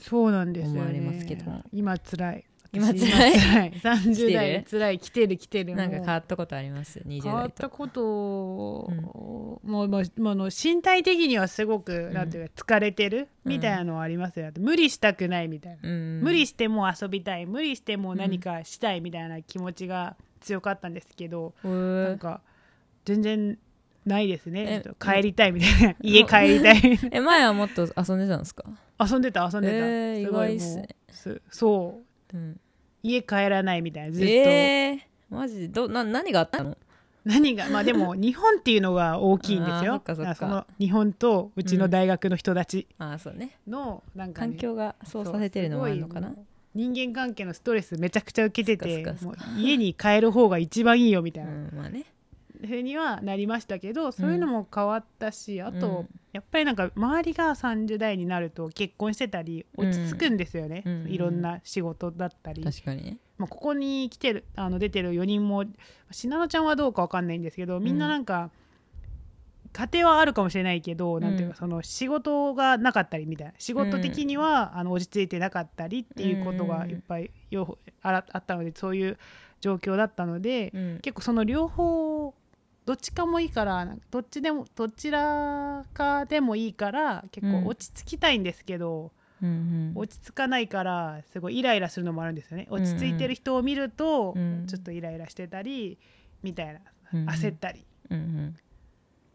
[0.00, 0.80] そうなんですよね。
[0.80, 1.64] 思われますけども。
[1.72, 3.32] 今辛い今私辛い。
[3.32, 3.72] 今辛い。
[3.80, 4.64] 30来て代る？
[4.70, 5.74] 辛い来てる来てる。
[5.74, 13.28] なんか変わったことあります？20変わったことうもうもうあの身体的にはすごく、なんていうか疲れてる？
[13.44, 16.20] みたいなのはありますよ、無理したくないみたいな、うん。
[16.22, 17.46] 無理しても遊びたい。
[17.46, 22.42] 無理しても何かしたいみたいな気持ちが強かったんですけど、へーなんか
[23.04, 23.58] 全然
[24.04, 24.82] ないですね。
[25.00, 25.94] 帰りたいみたいな。
[26.02, 26.98] 家帰りたい。
[27.12, 28.64] え前はもっと遊んでたんですか、
[29.00, 32.60] 遊んでた遊んでた、えーすごいもうすそううん、
[33.02, 34.98] 家帰らないみたいなずっと、えー、
[35.30, 35.68] マジで？
[35.68, 36.76] どな何があったの？
[37.24, 37.68] 何が？
[37.70, 39.94] まあでも日本っていうのが大きいんですよ。
[39.94, 40.24] あーそっかそっか。
[40.24, 43.58] だらその日本とうちの大学の人たちああそうね。
[43.66, 46.28] のなんか、ね環境がそうさせてるのもあるのかな？
[46.28, 46.44] そうすごいも
[46.86, 52.04] う人間関係のストレスめちゃくちゃ受けててそっかそっもう家に帰る方が一番いいよみたういな、んまあね
[52.66, 61.06] ふうにはなりましたけどそういうのも変わったし、あと、うんやっぱりなんか周りが30代になると結婚してたり落ち着くんですよね、うん。
[61.08, 63.02] いろんな仕事だったり、確かに。
[63.02, 65.64] ねまあ、ここに来てるあの出てる4人も
[66.10, 68.50] 信濃ちゃんはどうかわかんないんですけどみんななんか、
[69.72, 73.54] 家庭はあるかもしれないけど、なんていうかその仕事がなかったりみたいな。
[73.58, 79.18] 仕事的には、あの落ち着いてなかったりっていうことがいっぱいよあらあったのでそういう
[79.60, 80.98] 状況だったので、うん。
[81.00, 82.34] 結構その両方
[82.88, 87.62] どっちかもいいからどっちでもどちらかでもいいから結うん。
[87.64, 92.66] 構落ち着きたいんですけど、うん落ち着かないからすごいイライラするのもあるんですよね。
[92.70, 95.98] 落ち着いてる人を見ると、うんちょっとイライラしてたり
[96.42, 96.80] みたいな
[97.12, 98.56] うん焦ったりうんうん。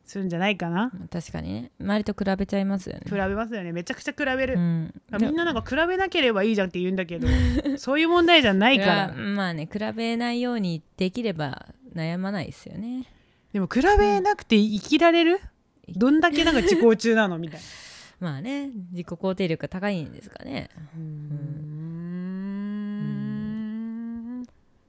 [0.03, 1.71] するんじゃないかな、うん確かにね。
[1.79, 3.01] 周りと比べちゃいますよね。
[3.05, 3.71] 比べますよね。
[3.71, 4.93] めちゃくちゃ比べる、うん。
[5.21, 7.27] みんななんか比べなければいいじゃんって言うんだけど
[7.77, 9.13] そういう問題じゃないから。
[9.13, 13.05] まあね比べないようにできれば悩まないですよね
[13.53, 15.39] でも比べなくて生きられる、
[15.87, 17.65] どんだけなんか自己中なのみたいな。
[18.19, 21.53] まあね自己肯定力が高いんですかね、うーん。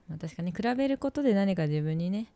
[0.09, 2.27] まあ、確かに比べることで何か自分にね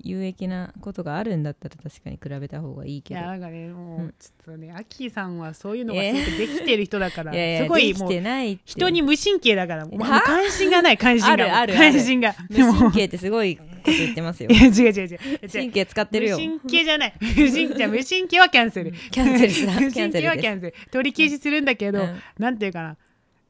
[0.00, 3.20] 有益なことがあるんだったら確かに比べた方がいいいけど。
[3.20, 4.14] やなんかねもううん。
[4.18, 8.62] ちょっとね、アッキーさんはそういうのがすごくできてる人だから、 すごいできもうてないって。
[8.66, 11.32] 人に無神経だからもう関心がない 関心が。
[11.32, 11.92] あるあるある。
[11.92, 12.34] 関心が。
[12.48, 14.50] 無神経ってすごいこと言ってますよ。
[14.50, 15.18] いや違う違う違う。
[15.50, 16.38] 神経使ってるよ。
[16.38, 17.14] 無神経じゃない。
[17.20, 18.92] 無神じゃあ無神経はキャンセル。
[18.92, 20.74] キャンセルだ無キャン神経はキャンセル。
[20.90, 22.20] 取り消しするんだけど、うん。
[22.38, 22.96] なんていうかな。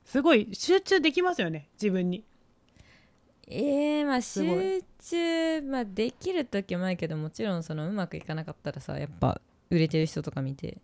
[0.05, 2.25] すごい集中できますよね自分に
[3.53, 10.79] ええまあ集中、まあ、できる時もないけどもちろんそのうまくいかなかったらさやっぱ売れてる人とか見て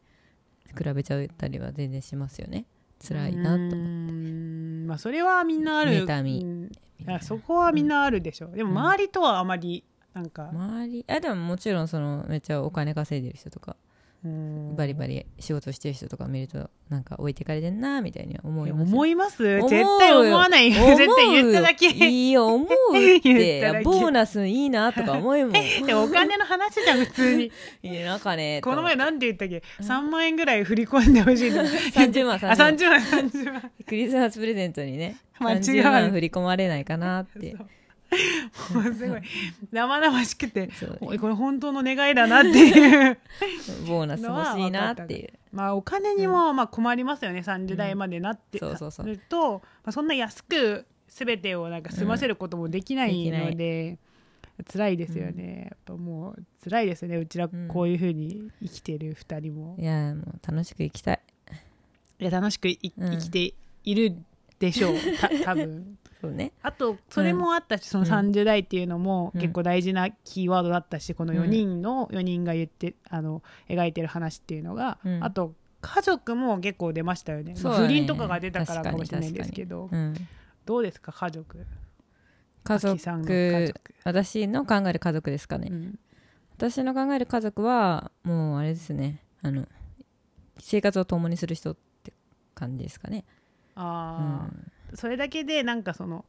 [0.76, 2.66] 比べちゃったりは全然しますよね。
[3.06, 4.86] 辛いなとうーん。
[4.86, 6.06] まあそれはみんなある。
[6.06, 6.70] 妬み。
[7.20, 11.04] そこはみんなあるでしょ、でもうん周りとはあまりなんか、周り。
[11.08, 13.76] あでももちろんそのめっちゃお金稼いでる人とか。
[13.82, 13.87] うん
[14.76, 18.90] バリバリ仕事してる人とか見るとなんか置いてかれてんなみたいには思います。
[18.90, 19.42] よ思います？
[19.44, 20.72] 絶対思わない。
[20.72, 21.86] 絶対言っただけ。
[21.86, 23.80] いいよ思うって。
[23.84, 25.54] ボーナスいいなとか思うもん。
[25.94, 27.52] お金の話じゃん普通に。
[27.82, 32.34] いやなんかねこの前なんて言ったっけ？3万円ぐらい振り込んでほしいとか30万。
[32.42, 33.70] あ30万30万30万。
[33.86, 35.58] クリスマスプレゼントにね間違う。
[35.60, 37.54] 30万振り込まれないかなって
[38.74, 39.20] もうすごい。
[39.70, 43.18] 生々しくておいこれ本当の願いだなっていう。
[43.86, 45.32] ボーナス欲しいなっていう。
[45.52, 47.40] まあお金にもまあ困りますよね。
[47.40, 48.58] 30代までなって。
[48.58, 49.06] そうそうそう。
[49.06, 53.98] なると、まあ、そんな安く全てをなんか済ませることもできないので、
[54.72, 57.16] 辛いですよね、やっぱもう辛いですよね。
[57.16, 61.20] うちらんこういうふうに生きてる2人も、いやもう楽しく生きたい。
[62.20, 63.10] いや楽しくいうん。
[63.12, 64.16] 生きている
[64.58, 64.94] でしょう。
[65.20, 66.52] た多分そうね。
[66.62, 69.40] あとそれもあったし、その30代っていうのもうん。
[69.40, 75.22] 結構大事なキーワードだったしこの4人の4人が言ってあの描いてる話っていうのが、うん。
[75.22, 77.54] あと家族も結構出ましたよね。
[77.54, 77.86] そうだね。
[77.86, 79.88] 不倫とかが出たからかもしれないんですけど。
[79.92, 80.28] うん。
[80.66, 81.66] どうですか家族？
[82.64, 85.98] 家族族、私の考える家族ですかね、うん。
[86.56, 89.22] 私の考える家族はもうあれですね。
[89.40, 89.66] あの
[90.58, 92.12] 生活を共にする人って
[92.54, 93.24] 感じですかね、
[93.76, 96.24] うあん、ーそれだけでなんかその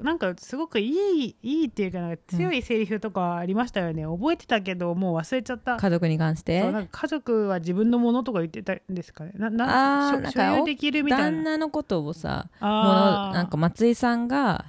[0.00, 5.76] なんかすごくいいいいっていうかなんか強いセリフとかありましたよね、覚えてたけどもう忘れちゃった。
[5.76, 6.62] 家族に関して？
[6.62, 9.32] そうなんか家族は自分のものとか言ってたんですかね。
[9.36, 11.24] なな所あ所有できるみたいな。
[11.26, 14.64] 旦那のことをさもなんか松井さんが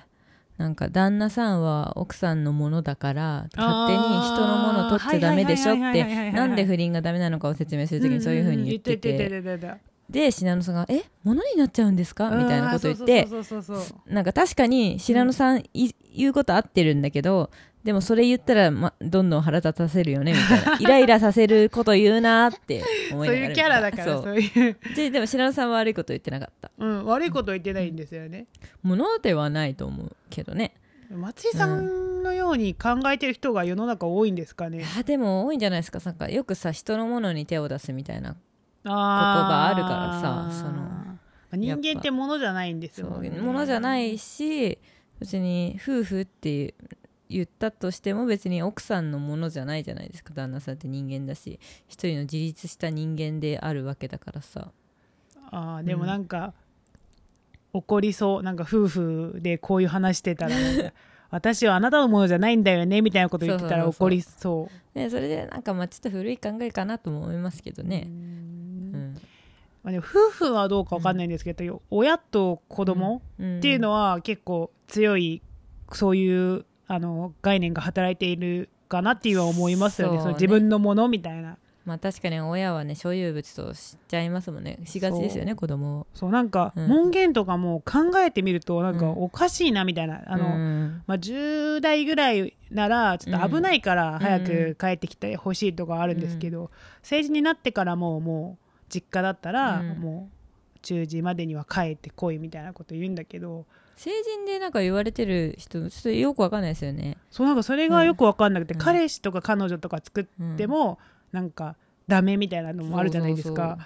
[0.60, 9.42] なんか旦那さんは奥さんのものだから勝手に人のものを取っちゃダメでしょってなんで不倫がダメなのかを説明するときにそういうふうに言ってて
[10.10, 17.52] で信濃さんが「え物になっちゃうんですか?」みたいなこと言ってそうそうそうそうそうなんか確かに信濃さんい言うこと合ってるんだけど
[17.84, 20.78] でもそれ言ったら、ま、どんどん腹立たせるよねみたいな。
[20.82, 26.72] イライラさせること言うなって思いながらそういうキャラだからそそうういう、ででも信濃さんは悪いこと言ってなかった。
[26.78, 28.48] うん、悪いこと言ってないんですよね。
[28.84, 30.74] ものではないと思うけどね。
[31.10, 36.00] 松井さんのように考えてる人が世の中多いんですかね、いやでも多いんじゃないですか。
[36.04, 38.36] なんかよくさ人のものに手を出すみたいな
[38.86, 41.20] あーあるからさそのま
[41.54, 43.10] あ人間ってものじゃないんですよ。
[43.20, 44.78] ねものじゃないし
[45.20, 46.76] 別に夫婦って
[47.30, 50.34] 言ったとしても別に奥さんのものじゃないじゃないですか。
[50.34, 54.72] 旦那さんって人間だし一人の自立した人間であるわけだからさ。
[55.52, 56.54] あーでもなんか、
[57.74, 58.44] 怒りそう。
[58.44, 60.56] なんか夫婦でこういう話してたら
[61.32, 64.08] 私はあなたのものじゃないんだよねみたいなこと言ってたらそうそうそうそう。
[64.08, 64.98] 怒りそう。
[64.98, 68.04] でそれでなんかまあちょっと古い考えかなとも思いますけどね。
[68.08, 68.49] う、うんん
[69.92, 75.42] まあ、夫婦はどうかわかんないんですけど、親と子供うん、っていうのは結構強い
[75.92, 80.18] そういうあの概念が働いているかなっていうのは思いますよね。
[80.18, 80.34] そうね。
[80.34, 81.58] 自分のものみたいな。
[81.86, 84.80] まあ確かに親はね所有物としちゃいますもんね。
[84.86, 86.02] しがちですよね子供。
[86.02, 86.88] をそうなんか、うん。
[86.88, 89.24] 門限とかも考えてみるとなんかうん。
[89.24, 91.04] おかしいなみたいな、あの、うん。
[91.08, 96.70] まあ、10代ぐらいならちょっと危ないから早く帰ってきてほしいとかあるんですけど、
[97.02, 100.00] 成人になってからもうもう実家だったら、うん。
[100.00, 100.40] もう
[100.82, 103.66] 10時までには帰ってこいみたいなこと言うんだけど
[103.98, 107.18] 成人でなんか言われてる人ちょっとよくわかんないですよね。
[107.30, 108.80] そうなんかそれがよく分かんなくて、うん。
[108.80, 110.98] 彼氏とか彼女とか作っても、
[111.34, 111.76] なんか
[112.08, 113.78] ダメみたいなのもあるじゃないですか。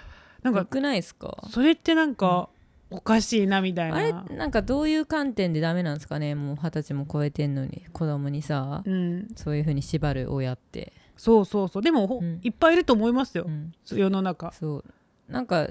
[0.42, 1.44] なんかよくないですか？
[1.50, 2.48] それってなんか
[2.90, 11.82] おかしいなみたいな、あれなんかどういう観点でダメなんですかねもう二十歳も超えてんのに子供にさうん、そういうふうに縛る親って、そうそうそう。
[11.82, 12.40] でも、ほうん。
[12.42, 13.44] いっぱいいると思いますよ。
[13.46, 14.52] う、ん、世の中。
[14.52, 14.84] そう。
[15.32, 15.68] なんか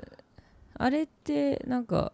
[0.75, 2.11] あれってなんか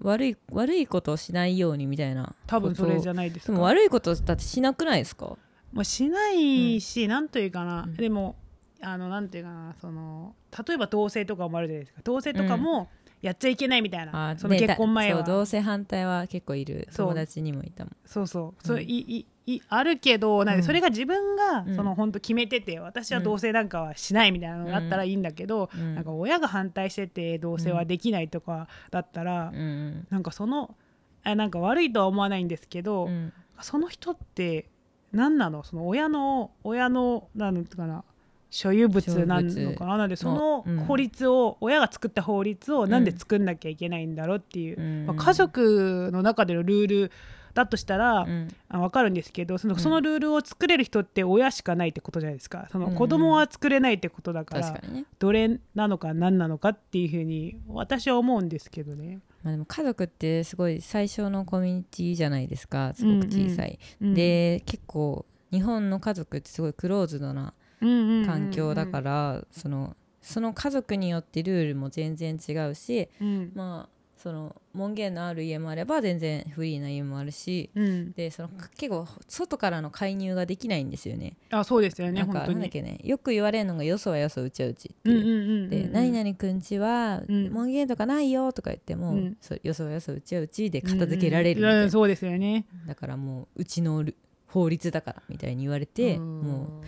[0.00, 2.34] 悪い悪いことをしないようにみたいな。
[2.46, 5.36] 多分それじゃゃないですでもか悪いことだってしなくないですか？
[5.72, 7.96] もうしないし、なんというかな、うん。
[7.96, 8.36] でも
[8.80, 10.34] あのなんていうかなその
[10.66, 12.00] 例えば同棲とかもあるじゃないですか。
[12.04, 12.88] 同棲とかも
[13.20, 15.20] やっちゃいけないみたいな、そので結婚前は。
[15.20, 16.88] だそう同性反対は結構いる。
[16.90, 17.06] そう。
[17.08, 17.96] 友達にもいたもん。
[18.04, 18.82] そうそう、そううん。
[18.82, 19.26] いいい
[19.68, 20.66] あるけどなんでうん。
[20.66, 21.76] それが自分が、うん。
[21.76, 25.94] その本当決めてて私は同棲なんかはしないみたいなのがあったらいいんだけど、うん。
[25.94, 30.74] なんか親が反対してて同棲はできないとかだったら、うんなんかその
[31.22, 33.32] あなんか悪いとは思わないんですけど、うん。
[33.60, 34.68] その人って
[35.12, 35.62] 何なの？
[35.62, 38.04] その親の親のなんかな
[38.50, 39.96] 所有物なのかな？
[39.96, 40.78] なのでそのうん。
[40.86, 45.06] 法律を、親が作った法律をなんで作んなきゃいけないんだろうっていう、うん。
[45.06, 47.12] まあ、家族の中でのルール
[47.56, 48.48] だとしたら、うん。
[48.68, 49.80] あ分かるんですけどそのうん。
[49.80, 52.68] そのルールを作れる人って親しかないってことじゃないですか。
[52.70, 52.94] そのうん。
[52.94, 59.20] 子供は作れないってことだから、確かにね、どれなのか何なのかっていうふうに私は思うんですけどね。
[59.42, 73.52] まあ、でも家族ってすごい最小のコミュニティじゃないですかすごく小さい、うんで結構日本の家族ってすごいクローズドな環境だから、そのその家族によってルールも全然違うしうん。
[73.54, 73.95] まあ
[74.26, 81.36] その門限のある家もあれば全然フリーな家もあるしうん、でその結構外からの介入ができないんですよね。
[81.50, 82.44] あそうですよねなんか。
[82.48, 85.14] なんだっけねよく言われるのがよそはよそうちはうちってう。
[85.14, 87.52] んいうで「何々くんちはうん。
[87.52, 89.36] 門限とかないよ」とか言っても、うん。
[89.40, 92.66] そうよそはよそうちはうちで片付けられるみたいな、うんうんそうですよね。
[92.88, 94.16] だからもううちのル
[94.48, 96.40] 法律だからみたいに言われてうん。
[96.40, 96.80] も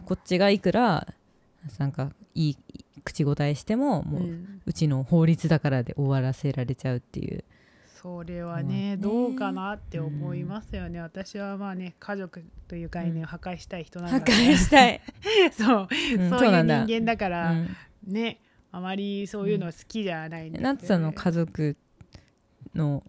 [0.00, 1.06] うこっちがいくら
[1.78, 2.56] なんかいい
[3.04, 7.44] 口答えしてももう、ううんちの法律だからで終わらせられちゃうっていう。
[8.02, 15.00] それはね、うんどうかなって思いますよね、私はまあね家族という概念を破壊したい人なんだ破壊したい、
[15.56, 15.88] そう、
[16.18, 17.68] うんそういう人間だかうら、ん、
[18.04, 18.40] ね
[18.72, 21.76] あまりそういうの好きじゃないんですよねナッツさんの家族
[22.74, 23.04] の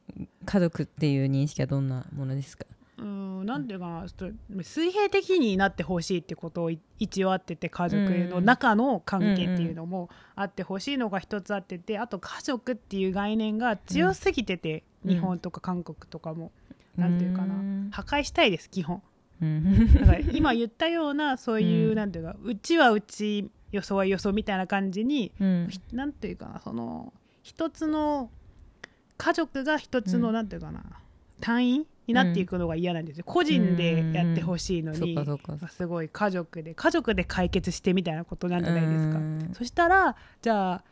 [0.46, 2.66] 家族っていう認識はどんなものですか？
[3.04, 16.54] うんなんていうかなちょっと水平的になってほしいってことをい一応あってて家族の中の関係っていうのもあってほしいのが一つあっててあと家族っていう概念が強すぎてて、うん日本とか韓国とかも、
[16.96, 17.90] なんていうかなうん。
[17.92, 19.02] 破壊したいです基本。
[19.42, 25.68] うんだから今言ったようなそういう、うんなんていうかうちはうちよそはよそみたいな感じに、うん。
[25.70, 27.12] ひなんていうかなその
[27.42, 28.30] 一つの
[29.18, 30.36] 家族が一つの、うん。
[30.36, 30.82] なんていうかな
[31.42, 35.68] 単位になっていくのが嫌なんですよ、個人でやってほしいのに、そうかそうか。
[35.68, 39.52] すごい家族で家族で解決してみたいなことなんじゃないですか、うん。
[39.54, 40.84] そしたらじゃあ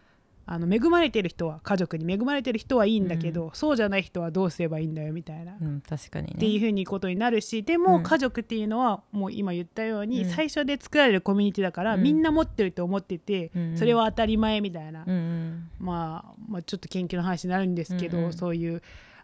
[0.47, 6.33] あの恵まれてる人は家族に恵まれてる人はいいんだけど、そうじゃない人はどうすればいいんだよみたいな、うん確かにね。
[6.35, 10.29] っていうふうにことになるしでも、うん家族っていうのはもう今言ったように、うん。
[10.29, 12.03] 最初で作られるコミュニティだから、うん。
[12.03, 13.77] みんな持ってると思ってて、うん。
[13.77, 15.69] それは当たり前みたいな、うんうん。
[15.79, 18.33] まあ、まあちょっと研究の話になるんですけど、うんうん。
[18.33, 18.81] そういう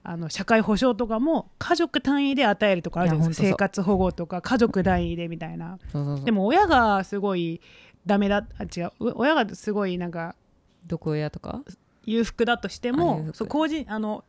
[0.10, 3.48] あの社会保障とかも家族単位で与えるとかあるじゃないですか。
[3.50, 5.78] 生活保護とか家族単位でみたいな。
[6.24, 7.60] でも親がすごい
[8.06, 8.92] ダメだあ違う。
[9.02, 10.36] う親がすごいなんか
[10.86, 11.62] 毒親とか？
[12.06, 13.38] 裕福だとしても福。
[13.38, 14.24] そう個人あの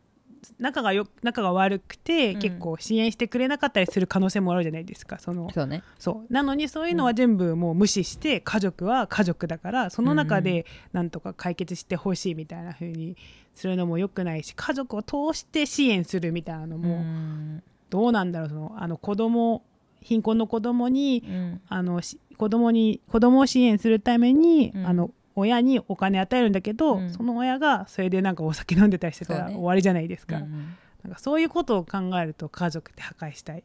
[0.59, 2.41] 仲がよ仲が悪くて、うん。
[2.41, 5.21] 結構支援してくれなかったりする可能性もあるじゃないですか。
[5.21, 5.85] そのそうね。
[5.97, 6.33] そう。
[6.33, 13.17] なのにそういうのは全部もう無視して、家族は家族だからその中でなんとか解決してほしいみたいな風に
[13.59, 17.63] するのも良くないし家族を通して支援するみたいなのうもん。
[17.91, 19.63] どうなんだろうそのあの子供
[20.01, 21.61] 貧困の子供にうん。
[21.69, 24.87] あのし子供に子供を支援するために、うん。
[24.87, 27.11] あの親にお金与えるんだけど、うん。
[27.11, 30.77] その親がそれでなんかお酒飲んでたりしてたら終わりじゃないですか,、うん。
[31.05, 33.65] なんかそういうことを考えると家族って破壊したい。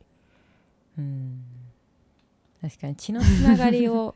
[0.98, 1.44] うん。
[2.62, 4.16] 確かに血のつながりを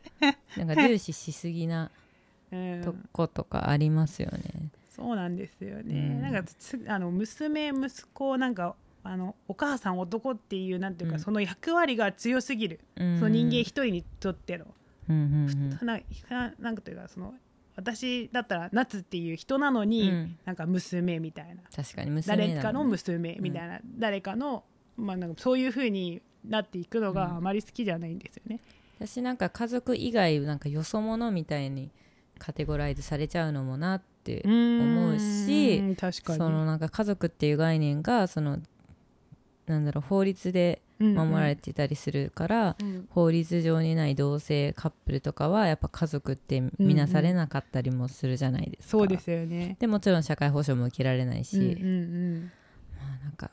[0.56, 1.92] なんか重視しすぎな
[2.52, 2.82] うん。
[2.84, 4.70] とことかありますよね。
[4.98, 6.22] そうなんですよね、うん。
[6.22, 11.22] なんかつあの娘息子なんかあのお母さん男っていうなんていうか、うん。
[11.22, 13.18] その役割が強すぎる、うん。
[13.18, 14.66] その人間一人にとっての、
[15.10, 15.80] うんうん
[16.60, 17.34] なんかというかその
[17.78, 20.38] 私だったら夏っていう人なのうに、ん。
[20.46, 21.62] なんか娘みたいな。
[21.74, 24.64] 確かにね誰かの娘みたいな、誰かの,、
[24.98, 28.60] まあ、なんかそういう風になっていくのがあまり好きじゃないんですよね。
[29.00, 31.92] 私なんか家族以外なんかよそ者みたいに
[32.38, 34.02] カテゴライズされちゃうのもなっ
[34.36, 36.38] って思うし確かに。
[36.38, 38.60] そのなんか家族っていう概念がその
[39.66, 43.08] なんだろう法律で守られていたりするから、うん。
[43.10, 49.78] 法律上にない同性カップルとかはやっぱ家族って見なされなかったりもするじゃないですか、そうですよね。
[49.80, 52.52] でもちろん社会保障も受けられないし、うんうん
[52.98, 53.52] まあなんか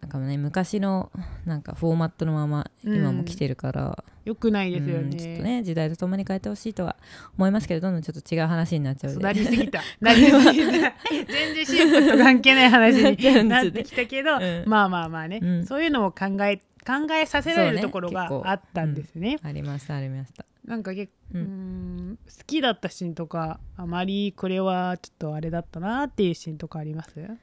[0.00, 1.12] なんかね昔の
[1.44, 6.96] なんかフォーマットのまま今も来てるから、よくないですようんねちょっとね時代とともに変えてほしいとは
[7.38, 9.80] 思いますけどどんどんちょっと違う話になっちゃうなりすぎた。
[10.00, 10.92] なりすぎた。
[11.10, 14.64] 全然シンプルと関係ない話に なってきたけど、うん。
[14.66, 15.66] まあまあまあね、うん。
[15.66, 19.38] そういうのも考え考えさせられるねところがあったんですね。
[19.42, 20.44] ありましたありました。
[20.64, 27.14] なんか結構、ううんん好きだったシーンとかあまりこれはちょっとあれだったなっていうシーンとかあります？
[27.26, 27.34] 好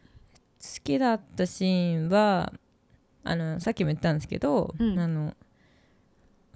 [0.83, 2.53] きだったシーンは
[3.23, 4.99] あのさっきも言ったんですけど、うん。
[4.99, 5.33] あの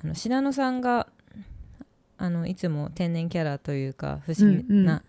[0.04, 1.08] あの信濃さんが
[2.18, 5.02] あのいつも天然キャラというか不思議な、うんうん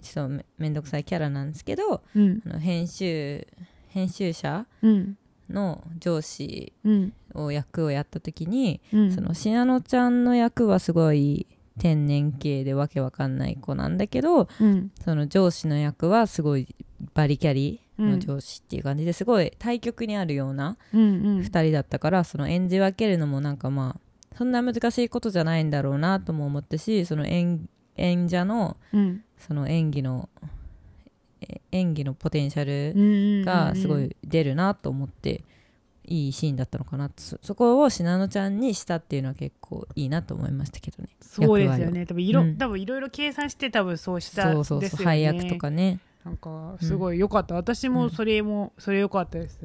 [0.00, 2.40] ちょっとめめんどくさいキャラなんですけどうん。
[2.46, 3.44] あの編集
[3.88, 5.18] 編集者うん。
[5.50, 7.12] の上司うん。
[7.34, 9.12] を役をやった時に、うん。
[9.12, 11.48] その信濃ちゃんの役はすごい
[11.80, 14.92] 天然系でわけわかんない子なんだけどうん。
[15.04, 16.68] その上司の役はすごい
[17.14, 21.00] バリキャリの上司っていう感じですごい対極にあるようなうん。
[21.00, 21.38] うん。
[21.40, 24.00] 2人だったからその演じ分けるのもなんかまあ
[24.38, 29.24] そんな難しいことじゃないんだろうなとも思ったしその演演者のうん。
[29.36, 30.28] その演技の
[31.40, 35.42] え演技のポテンシャルうんがすごい出るなと思って
[36.04, 41.08] いいシーンだったのかなそそこを信濃ちゃんにしたっていうのは結構いいなと思いましたけどね。
[41.20, 42.06] そうですよね。
[42.06, 42.56] 多分いろ、うん。
[42.56, 44.98] 多分いろいろ計算して多分そうしたそうそうですよね。
[44.98, 46.00] そう配役とかね。
[46.24, 49.58] なんかすごい良かった、私もそれもそれ良かったです、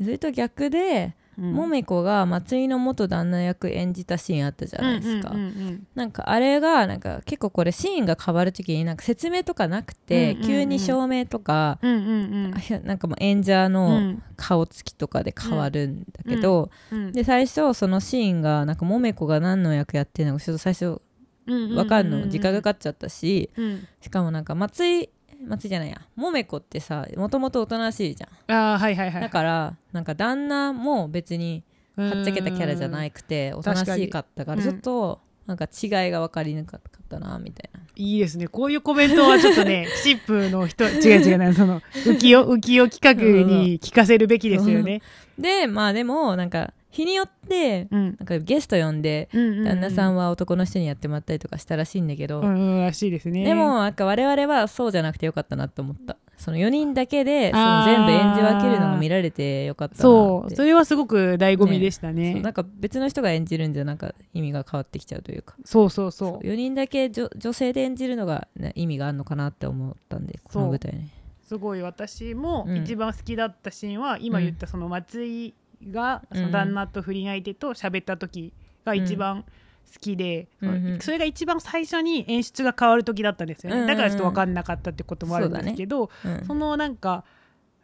[0.00, 10.46] それと逆で、うんもめこが松井の元旦那役演じたシーンあったじゃないですか、うんうんうんなんかあれがなんか結構これシーンが変わる時になんか説明とかなくて、うんうんうん。
[10.46, 12.86] 急に照明とか、うんうんうん。
[12.86, 14.22] なんかもう演者うのん。
[14.36, 17.12] 顔つきとかで変わるんだけど、うん。
[17.12, 21.00] で最初そのシーンがなんかもめこが何の役やってるのかちょっと最初
[21.46, 23.86] 分かるの時間がかかっちゃったしうん。
[24.00, 25.10] しかもなんか松井
[25.46, 26.00] 松井じゃないや。
[26.16, 28.56] もめこってさもともとおとなしいじゃん。
[28.56, 29.22] ああはいはいはい。
[29.22, 31.62] だからなんか旦那も別に
[31.96, 37.80] はっちゃけたキャラじゃないくておとなしかったからちょっとなんか違いが分かりにくかったなみたいな。
[37.96, 38.48] いいですね。
[38.48, 45.02] こういうコメントはちょっとね シップの人違う違うなその浮世浮世企画に聞かせるべきですよね。
[45.38, 48.04] でまあでもなんか日によってうん。
[48.04, 53.44] なんかゲスト呼んで旦那さんんは男の人にやってもらったりとかしたらしいんだけど、うんうんらしいですね。
[53.44, 56.16] でもなんか我々はそうじゃなくてよかったなと思った。
[56.36, 60.54] その4人だけでその全部演じ分けるのが見られてよかったそう。
[60.54, 65.54] それはすごく醍醐味でしたそうねなんか別の人が演じるんじゃなんか意味が変わってきちゃうというか。
[65.64, 66.46] そうそうそう。
[66.46, 71.08] 4人だけ女女性で演じるのが、ね、意味があるのかなって思ったんでこの舞台ね
[71.44, 71.82] すごい。
[71.82, 72.76] 私もうん。
[72.78, 75.54] 一番好きだったシーンは、今言ったその松井
[75.90, 78.52] がその旦那と不倫相手と喋った時
[78.84, 80.68] が一番好きで、うん。
[80.68, 86.10] うんそれが一番最初に演出が変わる時だったんですよね、だからちょっと分かんなかったってこともあるんですけど
[86.46, 86.58] そ,、うん。
[86.58, 87.24] のなんか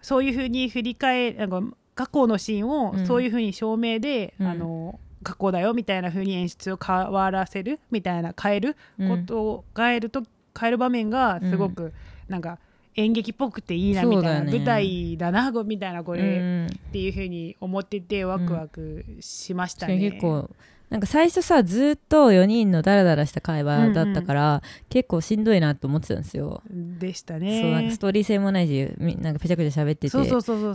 [0.01, 1.63] そういうふうに振り返なんか
[1.95, 3.07] 過去のシーンをうん。
[3.07, 4.47] そういうふうに照明で、うん。
[4.47, 10.23] あの過去だよみたいなふうに演出を変わらせるみたいな変えることを変えると
[10.59, 11.93] 変える場面がすごく
[12.29, 12.59] なんか
[13.01, 14.53] 演劇っぽくていいなみたいな、ね。
[14.53, 16.67] 舞台だなみたいなこれ、うん。
[16.67, 19.99] っていうふうに思っててワクワクしましたね。
[19.99, 20.51] 結構
[20.91, 27.99] なんか最初さずっと4人のダラダラした会話だったから、結構しんどいなと思ってたんですよ、でしたそうなんかねス。
[27.99, 30.19] トーリー性もないしみなんかぺちゃくちゃ喋ってて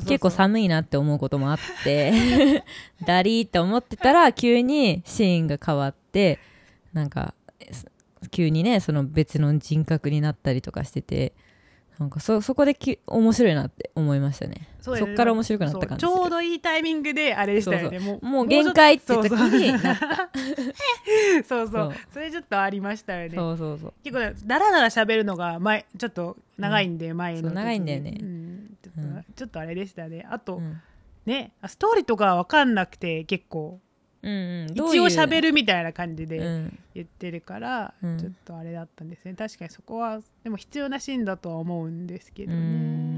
[0.07, 2.63] 結構寒いなって思うこともあって
[3.05, 6.39] ダリーって思ってたら急にシーンが変わって
[6.93, 7.33] なんか
[7.71, 7.85] す
[8.31, 11.33] 急にねその別の人格になったりとかしてて
[11.99, 14.67] なんかそそこでき面白いなって思いましたね。
[14.79, 15.13] そそうだよね。
[15.13, 17.99] っから面白くなった感じちょうどいいタイミングであれでしたよね。
[17.99, 20.29] もうもう限界って時になった。
[21.45, 21.67] そうそう。
[21.67, 21.93] そうそう。
[22.13, 23.35] それちょっとありましたよね。
[23.35, 23.93] そうそうそう。
[24.03, 28.17] 結構だらだら喋るのが前ちょっと長いんで、前の時そう長いんだよね。
[28.21, 28.77] うん。
[29.35, 30.25] ちょっとあれでしたね。
[30.29, 30.81] あと、うん。
[31.25, 33.79] ねストーリーとかわかんなくて結構
[34.25, 34.71] うんうん。
[34.71, 36.79] 一応喋るみたいな感じでうん。
[36.93, 38.17] 言ってるから、うん。
[38.17, 39.35] ちょっとあれだったんですね。
[39.35, 42.59] 確かにそこはでも必要なシーンだとは思うんですけうどね。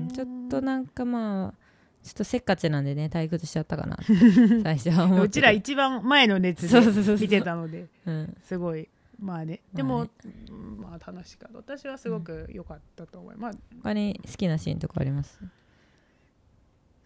[0.05, 0.09] ん。
[0.13, 1.67] ちょっとなんかまあ
[2.03, 3.97] ちょっとせっかちなんでね退屈しちゃったかな。
[4.63, 8.37] 最初は思うちら一番前の熱で見てたのでうん。
[8.41, 8.87] すごい。
[9.19, 9.61] まあね。
[9.73, 10.33] でもまあね。
[10.51, 11.57] うんまあ楽しかった。
[11.57, 15.39] 私はすごく良かったと思います、他に好きなシーンとかあります？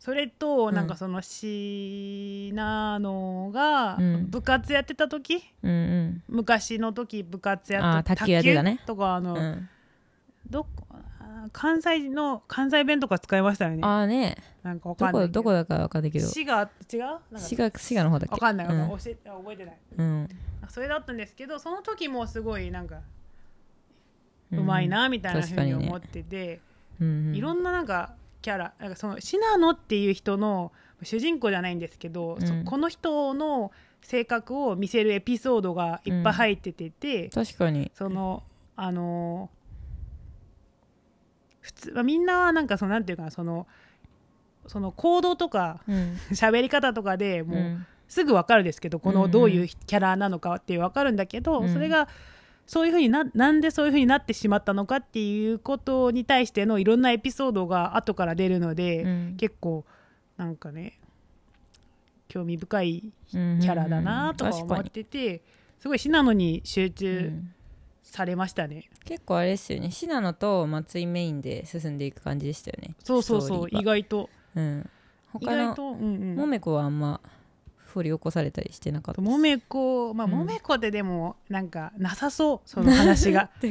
[0.04, 0.76] それとうん。
[0.76, 4.30] なんかそのシナノがうん。
[4.32, 5.74] 部活やってた時、うんう
[6.08, 6.24] ん。
[6.28, 8.80] 昔の時部活やってあー卓球やってたね。
[8.88, 9.70] とかあの、うん。
[10.50, 10.70] どこ
[11.54, 13.84] 関西の関西弁とか使いましたよね。
[13.84, 14.38] ああね。
[14.64, 15.44] なんかわどかんないど。
[15.44, 16.28] こだかわかんないけど。
[16.28, 16.70] 滋賀違う？
[17.38, 18.32] 滋賀滋賀の方だっけ？
[18.34, 18.90] わかんないうん。
[18.90, 19.78] 教えあ覚えてない。
[19.98, 20.30] うん。
[20.68, 23.02] それだったんですけどその時もすごいなんか
[24.52, 26.60] ううまいなみたいなふうに思ってて、
[27.00, 27.36] うんうん。
[27.36, 30.72] いろんななんかキャラなんかそのシナノっていう人の
[31.04, 32.66] 主人公じゃないんですけど、そうん。
[32.66, 33.72] この人の
[34.02, 37.92] 性格を見せるエピソードがいっぱい入っててて、確かに。
[37.96, 38.44] その
[38.76, 39.50] あの
[41.62, 43.68] 普通、まあ、みんなはなんかそのなんていうかなその
[44.68, 46.18] その行動とかうん。
[46.32, 47.86] 喋り方とかでもう、うん。
[48.08, 49.22] すぐ分かるんですけどこうんうん。
[49.24, 51.74] のどういうキャラなのかって分かるんだけど、うん。
[51.74, 52.08] それが
[52.68, 59.36] そういうふうにななんでそういうふうになってしまったのかっていうことに対してのいろんなエピソードが後から出るので、うん。
[59.38, 59.84] 結構
[60.38, 61.00] なんかね
[62.28, 65.42] 興味深いキうんャラだなとか思っ確かにてて
[65.80, 67.54] すごいシナノに集う中ん
[68.04, 68.90] されましたね。
[69.06, 69.90] 結構あれですよね。
[69.90, 72.96] 信濃と松井メインで進んでいく感じでしたよね。
[73.04, 73.68] そうそうそう。
[73.72, 74.30] 意外と。
[74.56, 74.90] うん。
[75.40, 77.22] 意他のもめこはあんま
[77.92, 79.22] 掘り起こされたりしてなかった。
[79.22, 80.32] もめこまあうん。
[80.32, 83.50] もめこってでもなんかなさそうその話が。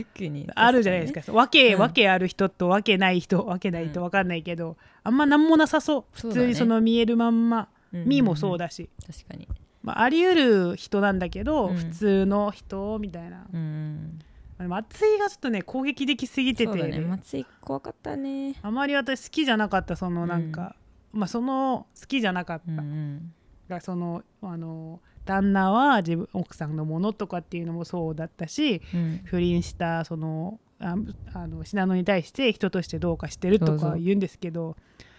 [0.54, 1.32] あるじゃないですか。
[1.32, 1.80] わけ、うん。
[1.80, 6.04] わけある人とわけない人わけない人わかんないけど、あんまなんもなさそう。
[6.12, 7.68] 普通にその見えるまんま。
[7.92, 9.48] みもそうだだし、確かに。
[9.82, 11.74] まあ、あり得る人なんだけど、うん。
[11.74, 13.46] 普通の人みたいな。
[13.52, 14.20] うん
[14.68, 17.00] 松井がちょっとね攻撃的すぎてて、そうだね。
[17.00, 18.56] 松井怖かったね。
[18.60, 20.76] あまり私好きじゃなかったそのなんか、
[21.12, 23.34] まあその好きじゃなかった、うんうん
[23.70, 29.20] がそのあの旦那は自分奥さんのものとかっていうのもそうだったしうん。
[29.24, 30.96] 不倫したそのあ
[31.32, 34.76] あの信濃に対して人としてどうかしてるとか言うんですけど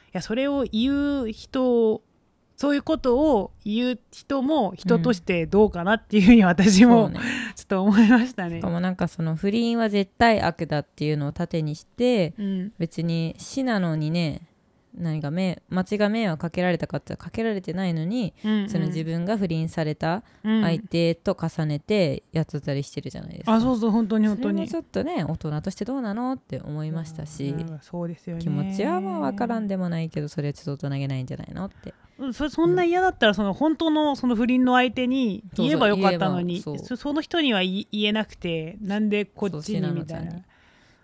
[0.07, 2.01] いやそれを言う人
[2.61, 7.19] そういうことを言う人も人としてどうかなっていうふうに私も、そうね。
[7.55, 8.59] ちょっと思いましたね。
[8.59, 8.69] しか。
[8.69, 12.71] もなんかその不倫は絶対悪だっていうのを盾にしてうん。
[12.77, 14.47] 別に信濃にね
[14.95, 20.61] 何か迷町が迷惑かけられたかってかけられてないのに、うんその自分が不倫されたうん。
[20.61, 24.67] 相手と重ねてやつたりしてるじゃないですか、あそうそう本当に本そ当に。
[24.67, 28.41] ちょっとね大人としてどうなのって思いましたし、うんそうですよね。
[28.41, 31.93] 気持ちはまあ分からんでもないけどそれはちょっと大人げないんじゃないのって。
[32.19, 36.79] うんそそんな嫌だったらその本当のその不倫の相手にそうそう言えばよかったのにそう。
[36.79, 40.33] そその人には言えなくてなんでこっちにそうみたいな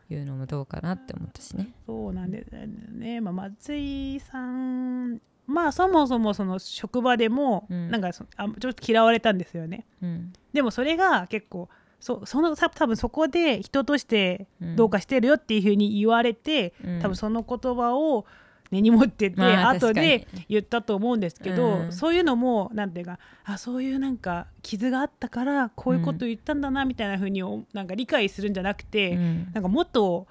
[0.09, 1.69] いうのもどうかなって思ったしね。
[1.85, 7.89] そうなんですよね、まあ、松井さんまあそもそもその職場でもうん。
[7.89, 9.85] なんかそあちょっと嫌われたんですよね。
[10.01, 10.33] うん。
[10.53, 14.75] でもそれが結構そそのた多分そこで人としてうん。
[14.75, 17.01] どうかしてるよっていうふうに言われて、うん。
[17.01, 18.25] 多分その言葉を
[18.71, 21.91] 根に持ってて、まあ後で言ったと思うんですけど、うん。
[21.91, 29.51] そういうのもなんていうかあそういうなんか傷があったからこういうこと言ったんだなみたいな風におなんか理解するんじゃなくて、うん。
[29.53, 30.27] なんかもっと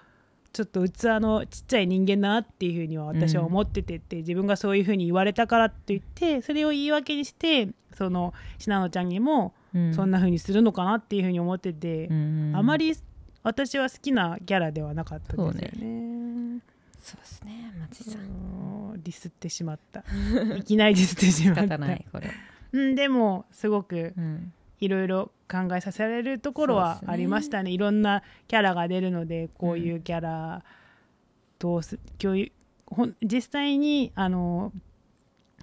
[0.52, 9.94] ちょっと器のちっちゃい人間だなっていう風には私は思っててって、自分がそういう風に言われたからって言ってそれを言い訳にしてその信濃ちゃんにもうん。
[9.94, 12.52] そんな風にするのかなっていう風に思ってて、うん。
[12.54, 12.94] あまり
[13.42, 16.60] 私は好きなキャラではなかったですよね。
[17.06, 18.22] そうですね松井さん。
[18.22, 18.24] う
[18.96, 20.02] んディスってしまった。
[20.58, 21.76] いきなりディスってしま仕った。
[21.76, 22.30] 方ないこれ。
[22.72, 24.52] うん、でもすごくうん。
[24.80, 27.70] いろいろ考えさせられるところはありましたね。
[27.70, 30.64] いろんなキャラが出るのでこういうキャラ
[31.58, 32.52] どうす共有
[32.84, 34.72] ほん実際にあの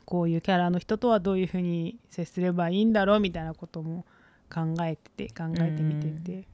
[0.05, 4.05] こういうキャラの人とはどういうふうに接すればいいんだろうみたいなことも
[4.51, 6.47] 考えてて考えてみてて、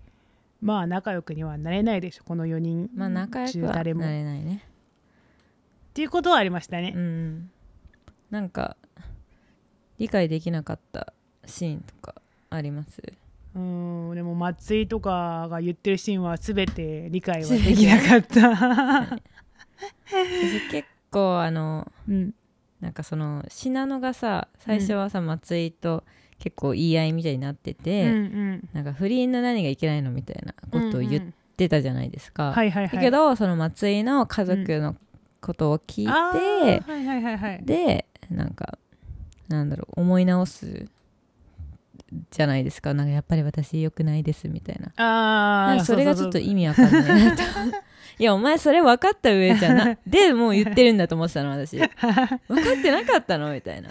[0.62, 2.90] まあ仲良くにはなれないでしょこの4人。
[2.94, 4.66] まあ仲良くはなれないね
[5.94, 7.00] ていうことはありましたねう。
[7.00, 7.52] ん
[8.32, 8.78] なんか
[9.98, 11.14] 理解できなかった
[11.46, 12.16] シーンとか
[12.50, 13.02] あります？
[13.56, 19.20] うんでも松井とかが言ってるシーンは全て理解はできなかった。
[20.10, 22.34] 私結構あのうん
[22.80, 26.06] なんかその信濃がさ最初はさ、松井と
[26.38, 28.18] 結構言い合いみたいになってて、うんう
[28.54, 31.24] んなんか不倫の何がいけないのみたいなことを言っ
[31.58, 32.96] てたじゃないですか、はいはいはい。
[32.96, 34.96] だけどその松井の家族の
[35.42, 37.60] ことを聞いて、あーはいはいはいはい。
[37.64, 38.78] でなんか
[39.48, 40.88] なんだろう思い直す
[42.32, 42.94] じゃないですか。
[42.94, 44.92] なんかやっぱり私良くないですみたいな。
[45.78, 47.44] あそれがちょっと意味わかんないなと
[48.20, 51.78] いやお前それ分かった上じゃな でもう言ってるんだと思ってたの私。
[51.80, 53.90] 分かってなかったのみたいな。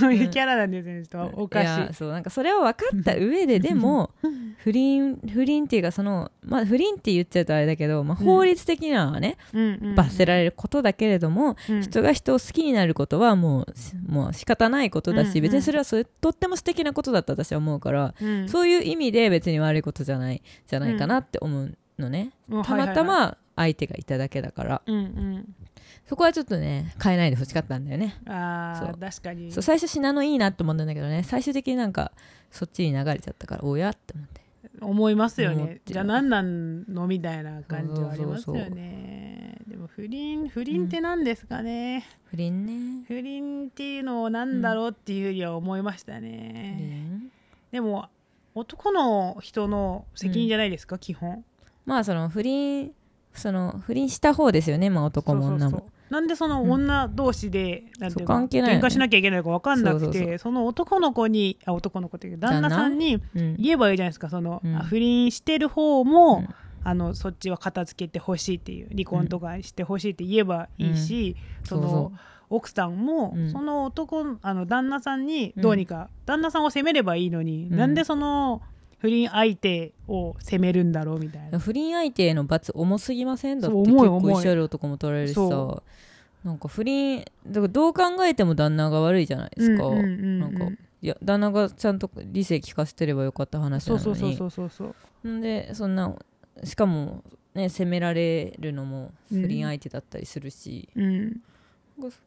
[0.00, 1.06] そういうキャラなんですよね。
[1.06, 1.66] ちょっとおかしい。
[1.66, 4.10] やそうなんかそれを分かった上ででも
[4.58, 9.36] 不倫不倫っていうかそのまあ不倫って言っちゃうとあれだけど、まあ、法律的にはね、
[9.94, 11.82] 罰せられることだけれども、うん。
[11.82, 15.42] 人が人を好きになることはもうしもう仕方ないことだし、うんうん。
[15.42, 18.48] 別にそれはそれとっても素敵なことだと私は思うから、うん。
[18.48, 22.32] そういう意味で別に悪いことじゃないじゃないかなって思うのね。
[22.50, 22.62] うん。
[22.62, 24.82] たまたま相手がいただけだから。
[24.86, 25.54] うんうん。
[26.06, 28.16] そこはちょっとね変えないでほしかったんだよね。
[28.26, 29.52] あ確かに。
[29.52, 31.22] そう最初信濃いいなと思ったんだけどね。
[31.22, 32.12] 最終的になんか
[32.50, 33.90] そっちに流れちゃったからおや？
[33.90, 34.42] って思って。
[34.80, 35.80] 思いますよね。
[35.84, 39.58] じゃあ何なんのみたいな感じはありますよね。
[39.66, 43.04] でも不倫不倫って何ですかね、不倫ね。
[43.06, 47.30] 不倫っていうのを何だろうっていうふうには思いました不ね、倫
[47.70, 48.08] でも
[48.54, 51.44] 男の人の責任じゃないですか、基本。
[51.84, 52.92] まあその不倫
[53.34, 55.60] その不倫した方ですよねまあ男も女も。
[55.60, 56.12] そうそうそう。
[56.12, 58.74] なんでその女同士で、なんていうそう関係ない。
[58.74, 63.56] よね喧嘩しなきゃいけないのか分かんなくてその男の子にあ男の子っていうか旦那さんにうん。
[63.56, 64.76] 言えばいいじゃないですかその、うん。
[64.76, 66.54] あ不倫してる方も、うん。
[66.84, 72.12] あのそっちは片付けてほしいっていう離婚とかしてほしいって言えばいいし、その
[72.50, 73.50] 奥さんも、うん。
[73.52, 77.76] その男あの旦那さんにどうにか、旦那さんを責めればいいのに、うん。
[77.78, 78.60] なんでその
[79.02, 81.58] 不倫相手を責めるんだろうみたいな。
[81.58, 83.76] 不倫相手への罰重すぎませんだって。
[83.76, 85.40] 結構一緒ある男も取られるしさ。
[85.40, 85.82] そ
[86.44, 90.38] なんか不倫だからどう考えても旦那が悪いじゃないですか、うんうんうんうん。
[90.38, 94.04] なんかいや旦那がちゃんと理性聞かせてればよかった話なのに。
[94.04, 94.94] そうそうそうそうそうそ
[95.24, 95.28] う。
[95.28, 96.14] んでそんな
[96.62, 97.24] しかも
[97.54, 101.40] ね責められるのも不倫相手だったりするし、うん、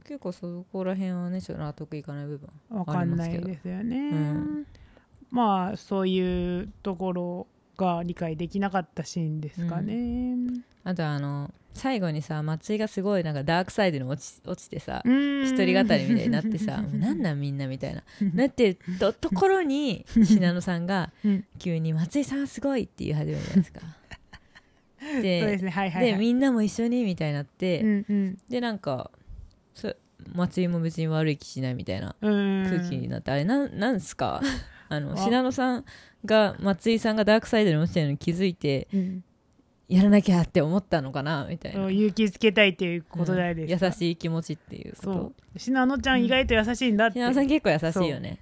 [0.03, 4.09] 結構そこら辺はねちょっと納得いかない部分わかんないですよね。
[4.09, 4.67] うん
[5.35, 10.35] まあそういうところが理解できなかったシーンですかね。
[10.83, 15.43] あとあの最後にさ松井がすごいなんかダークサイドに落ち落ちてさうん。
[15.45, 18.03] 一人語りみたいになってさ もうなんなんみんなみたいな。
[18.33, 21.45] なってるとところに信濃さんがうん。
[21.59, 23.81] 急に「松井さんすごい!」って言い始めるじゃないですか。
[25.21, 25.69] でね。
[25.69, 28.37] はいはい、みんなも一緒にみたいになって、うんうん。
[28.49, 29.11] でなんか
[29.73, 29.93] そ
[30.33, 32.63] 松井も別に悪い気しないみたいなうん。
[32.67, 34.41] 空気になって、あれなんなんすか？
[34.89, 35.17] あのあ。
[35.17, 35.85] 信濃さん
[36.25, 39.23] が松井さんがダークサイドに落ちてるのに気づいてうん。
[39.87, 43.91] やらなきゃって思ったのかなみたいな、勇気づけたいっていうことじゃないですか、うん。
[43.91, 45.59] 優しい気持ちっていうこそとう。
[45.59, 48.39] 信濃ちゃん意外と優しいんだって、信濃さん結構優しいよね。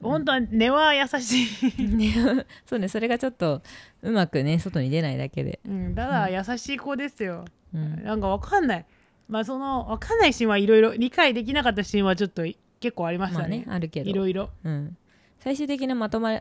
[0.00, 2.14] 本当は根は優しい、ね
[2.64, 3.62] そうねそれがちょっと
[4.02, 8.04] うまくね外に出ないだけで、うん、ただ優しい子ですよ、うん。
[8.04, 8.86] なんかわかんない。
[9.28, 12.44] まあそのわかんないシーンはいろいろ理解できなかったシーンはちょっと
[12.80, 14.10] 結構ありましまあたね,、ねあるけど。
[14.10, 14.50] いろいろ。
[14.64, 14.96] うん、
[15.38, 16.40] 最終的なまとまり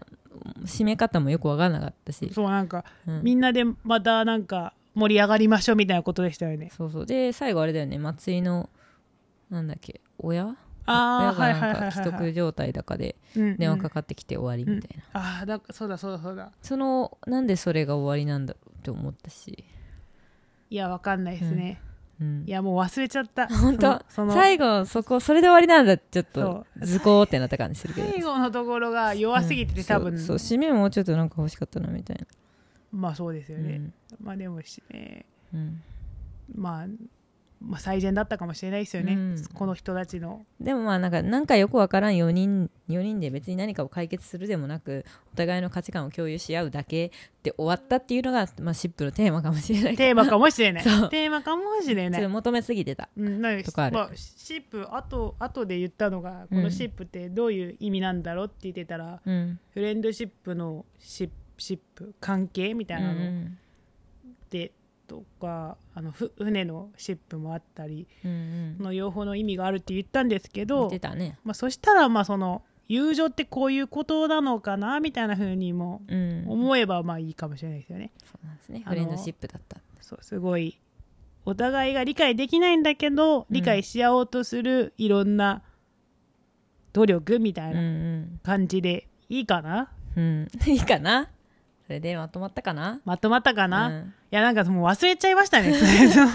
[0.66, 3.22] 締め方もよく分からなかったし、そうなんか、うん。
[3.24, 6.72] みんなでまたなんか盛り上がりましょうみたいなことでしたよね。
[6.76, 7.06] そうそう。
[7.06, 7.98] で最後あれだよね。
[8.00, 8.70] 松井の
[9.50, 10.56] なんだっけ親？
[10.90, 16.52] ああはいはい親がなんか既得状態だかでうん電話うんかかってきて終わりみたいな、ああだそうだそうだそうだ。
[16.62, 19.66] そのなんでそれが終わりなんだろうって思ったし、
[20.70, 21.82] いやわかんないですね、
[22.20, 22.44] うん。
[22.48, 23.48] い、やもう忘れちゃった。
[23.56, 24.02] 本当？
[24.10, 28.08] 最後そこそれで終わりなんだちょっそとう図工ってなった感じするけど。
[28.12, 30.18] 最後のところが弱すぎてて、多分。
[30.20, 32.26] そう締めももうちょっとなんか欲しかったなみたいな、
[32.92, 33.94] まあそうですよね、うん。
[34.26, 35.60] まあでもし、えうん。
[35.60, 36.88] ーまあ
[37.62, 39.44] まあ最善だったかもしれないですよね、うん。
[39.54, 40.46] この人たちの。
[40.60, 47.12] でもまあなんかなんかよくわからん4人4人で別に何かを解決するでもなくお互いの価値観を共有し合うだけ
[47.44, 49.96] で終わったっていうのが、まあ、シップのテーマかもしれない。
[49.96, 50.84] テーマかもしれない。
[50.86, 51.10] そう。
[51.10, 52.28] テーマかもしれない。
[52.28, 53.10] 求めすぎてた。
[53.18, 53.96] うん、なんかとかある。
[53.96, 59.60] まあ、シップあと後で言ったのがこのシップってどういう意味なんだろうって言ってたら、うん。
[59.74, 63.58] フレンドシップのシップシップ関係みたいなのうん。
[64.50, 64.72] で、
[65.08, 68.84] とかあのふ船のシップもあったりうんうん。
[68.84, 71.38] の用法の意味があるって言ったんですけ言どってたね。
[71.44, 76.46] まあ、そしたらまあその友情ってこういうことなのかなみたいな風にもうん。
[76.48, 78.12] 思えばまあいいかもしれないですよね。
[78.26, 78.84] そうなんですね。
[78.86, 80.80] フレンドシップだったそうすごい
[81.46, 85.64] お互いが理解できないんだけど理解し合おうとするいろんな
[86.94, 88.40] 努力みたいうんうなん。
[88.44, 90.48] 感じでいいかな、うん。
[90.68, 91.30] いいかな？
[91.88, 93.00] それでまとまったかな？
[93.06, 94.14] まとまったかな、いうん。
[94.30, 95.74] やなんかもう忘れちゃいましたね
[96.12, 96.32] その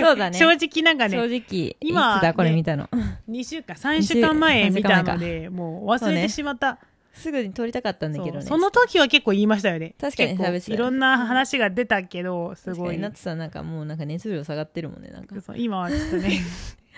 [0.00, 0.38] そうだね。
[0.38, 2.88] 正直なんか正ね直今いつだこれね見たの
[3.28, 6.78] ？2週間3週間前見たのでもう忘れてしまった。
[7.12, 8.44] すぐに撮りたかったんだけどね。
[8.44, 9.94] その時は結構言いましたよね。
[10.00, 12.96] 確かに喋っいろんな話が出たけどすごい。
[12.96, 16.40] になってさなんかもうなんか熱量下がってるもんねなんか、今はちょっとね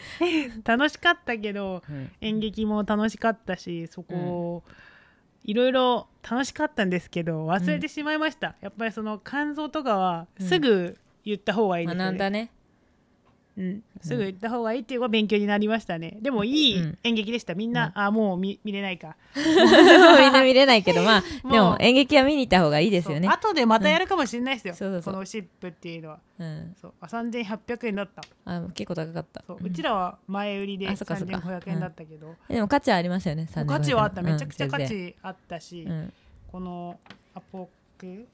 [0.64, 2.10] 楽しかったけどうん。
[2.22, 4.62] 演劇も楽しかったしそこ、
[5.46, 12.50] いろいろ楽しかったんですけど忘れてしまいました、やっぱりその感想とかはうんすぐ言った方がいいですよね、学んだね
[13.58, 16.18] うん、すぐ言った方がいいっていうのが勉強になりましたね。
[16.20, 17.54] でもいいうん演劇でした。
[17.54, 19.16] みんな、あもう見見れないか。
[19.34, 23.28] みんな見れないけどまあ でも演劇は見に行った方がいいですよね。
[23.28, 25.14] 後でまたやるかもしれないですよ、そうそうそう。
[25.14, 26.20] このシップっていうのは。
[26.38, 26.74] うん。
[26.80, 26.94] そう。
[27.00, 28.22] あ3800円だった。
[28.44, 29.42] あ結構高かった。
[29.46, 31.38] そう、ううんちらは前売りであそっかそっか。
[31.38, 34.20] 3500円だったけど、でも価値はありましたよね価値はあった。
[34.20, 36.12] めちゃくちゃ価値あったし、うん。
[36.52, 36.98] この
[37.34, 38.26] アポク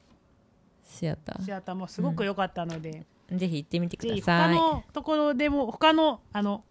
[0.83, 4.55] シアタシアターもすごく良かったので、ーぜひ行ってみてください。
[4.55, 6.63] 他のところでも他のあの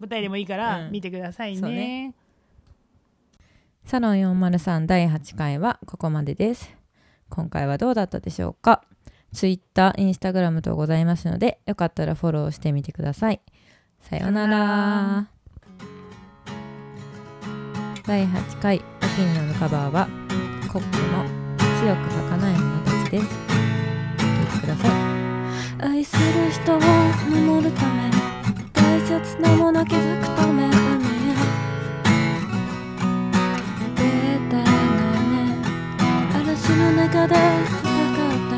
[0.00, 0.92] 舞台でもいいからうん。
[0.92, 1.76] 見てくださいそうね。
[1.76, 2.14] ね
[3.84, 6.74] サロン403第8回はここまでです。
[7.28, 8.82] 今回はどうだったでしょうか
[9.32, 13.40] ？Twitter、Instagram とございますのでよかったらフォローしてみてください。
[14.00, 15.28] さようなら。
[18.06, 20.08] 第8回お気に入りのカバーは
[20.72, 21.46] コックの
[21.80, 23.26] 強く儚い者たちです。
[23.26, 25.15] 聴いてください
[25.78, 28.10] 愛する人を守るため
[28.72, 30.72] 大切なもの気づくため海へ。
[33.94, 34.00] 出
[34.50, 34.64] たいの
[35.32, 35.36] ね。
[36.34, 37.82] 嵐の中で戦
[38.32, 38.48] っ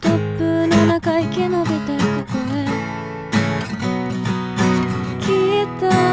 [0.00, 2.58] て突風の中生き延びてここへ。
[5.20, 6.09] 来た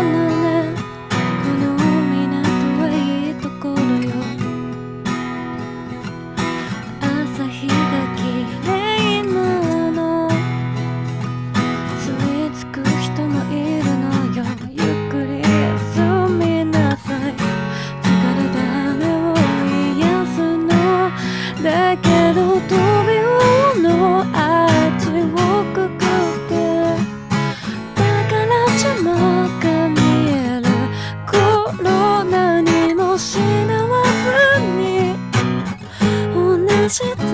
[36.89, 37.26] 同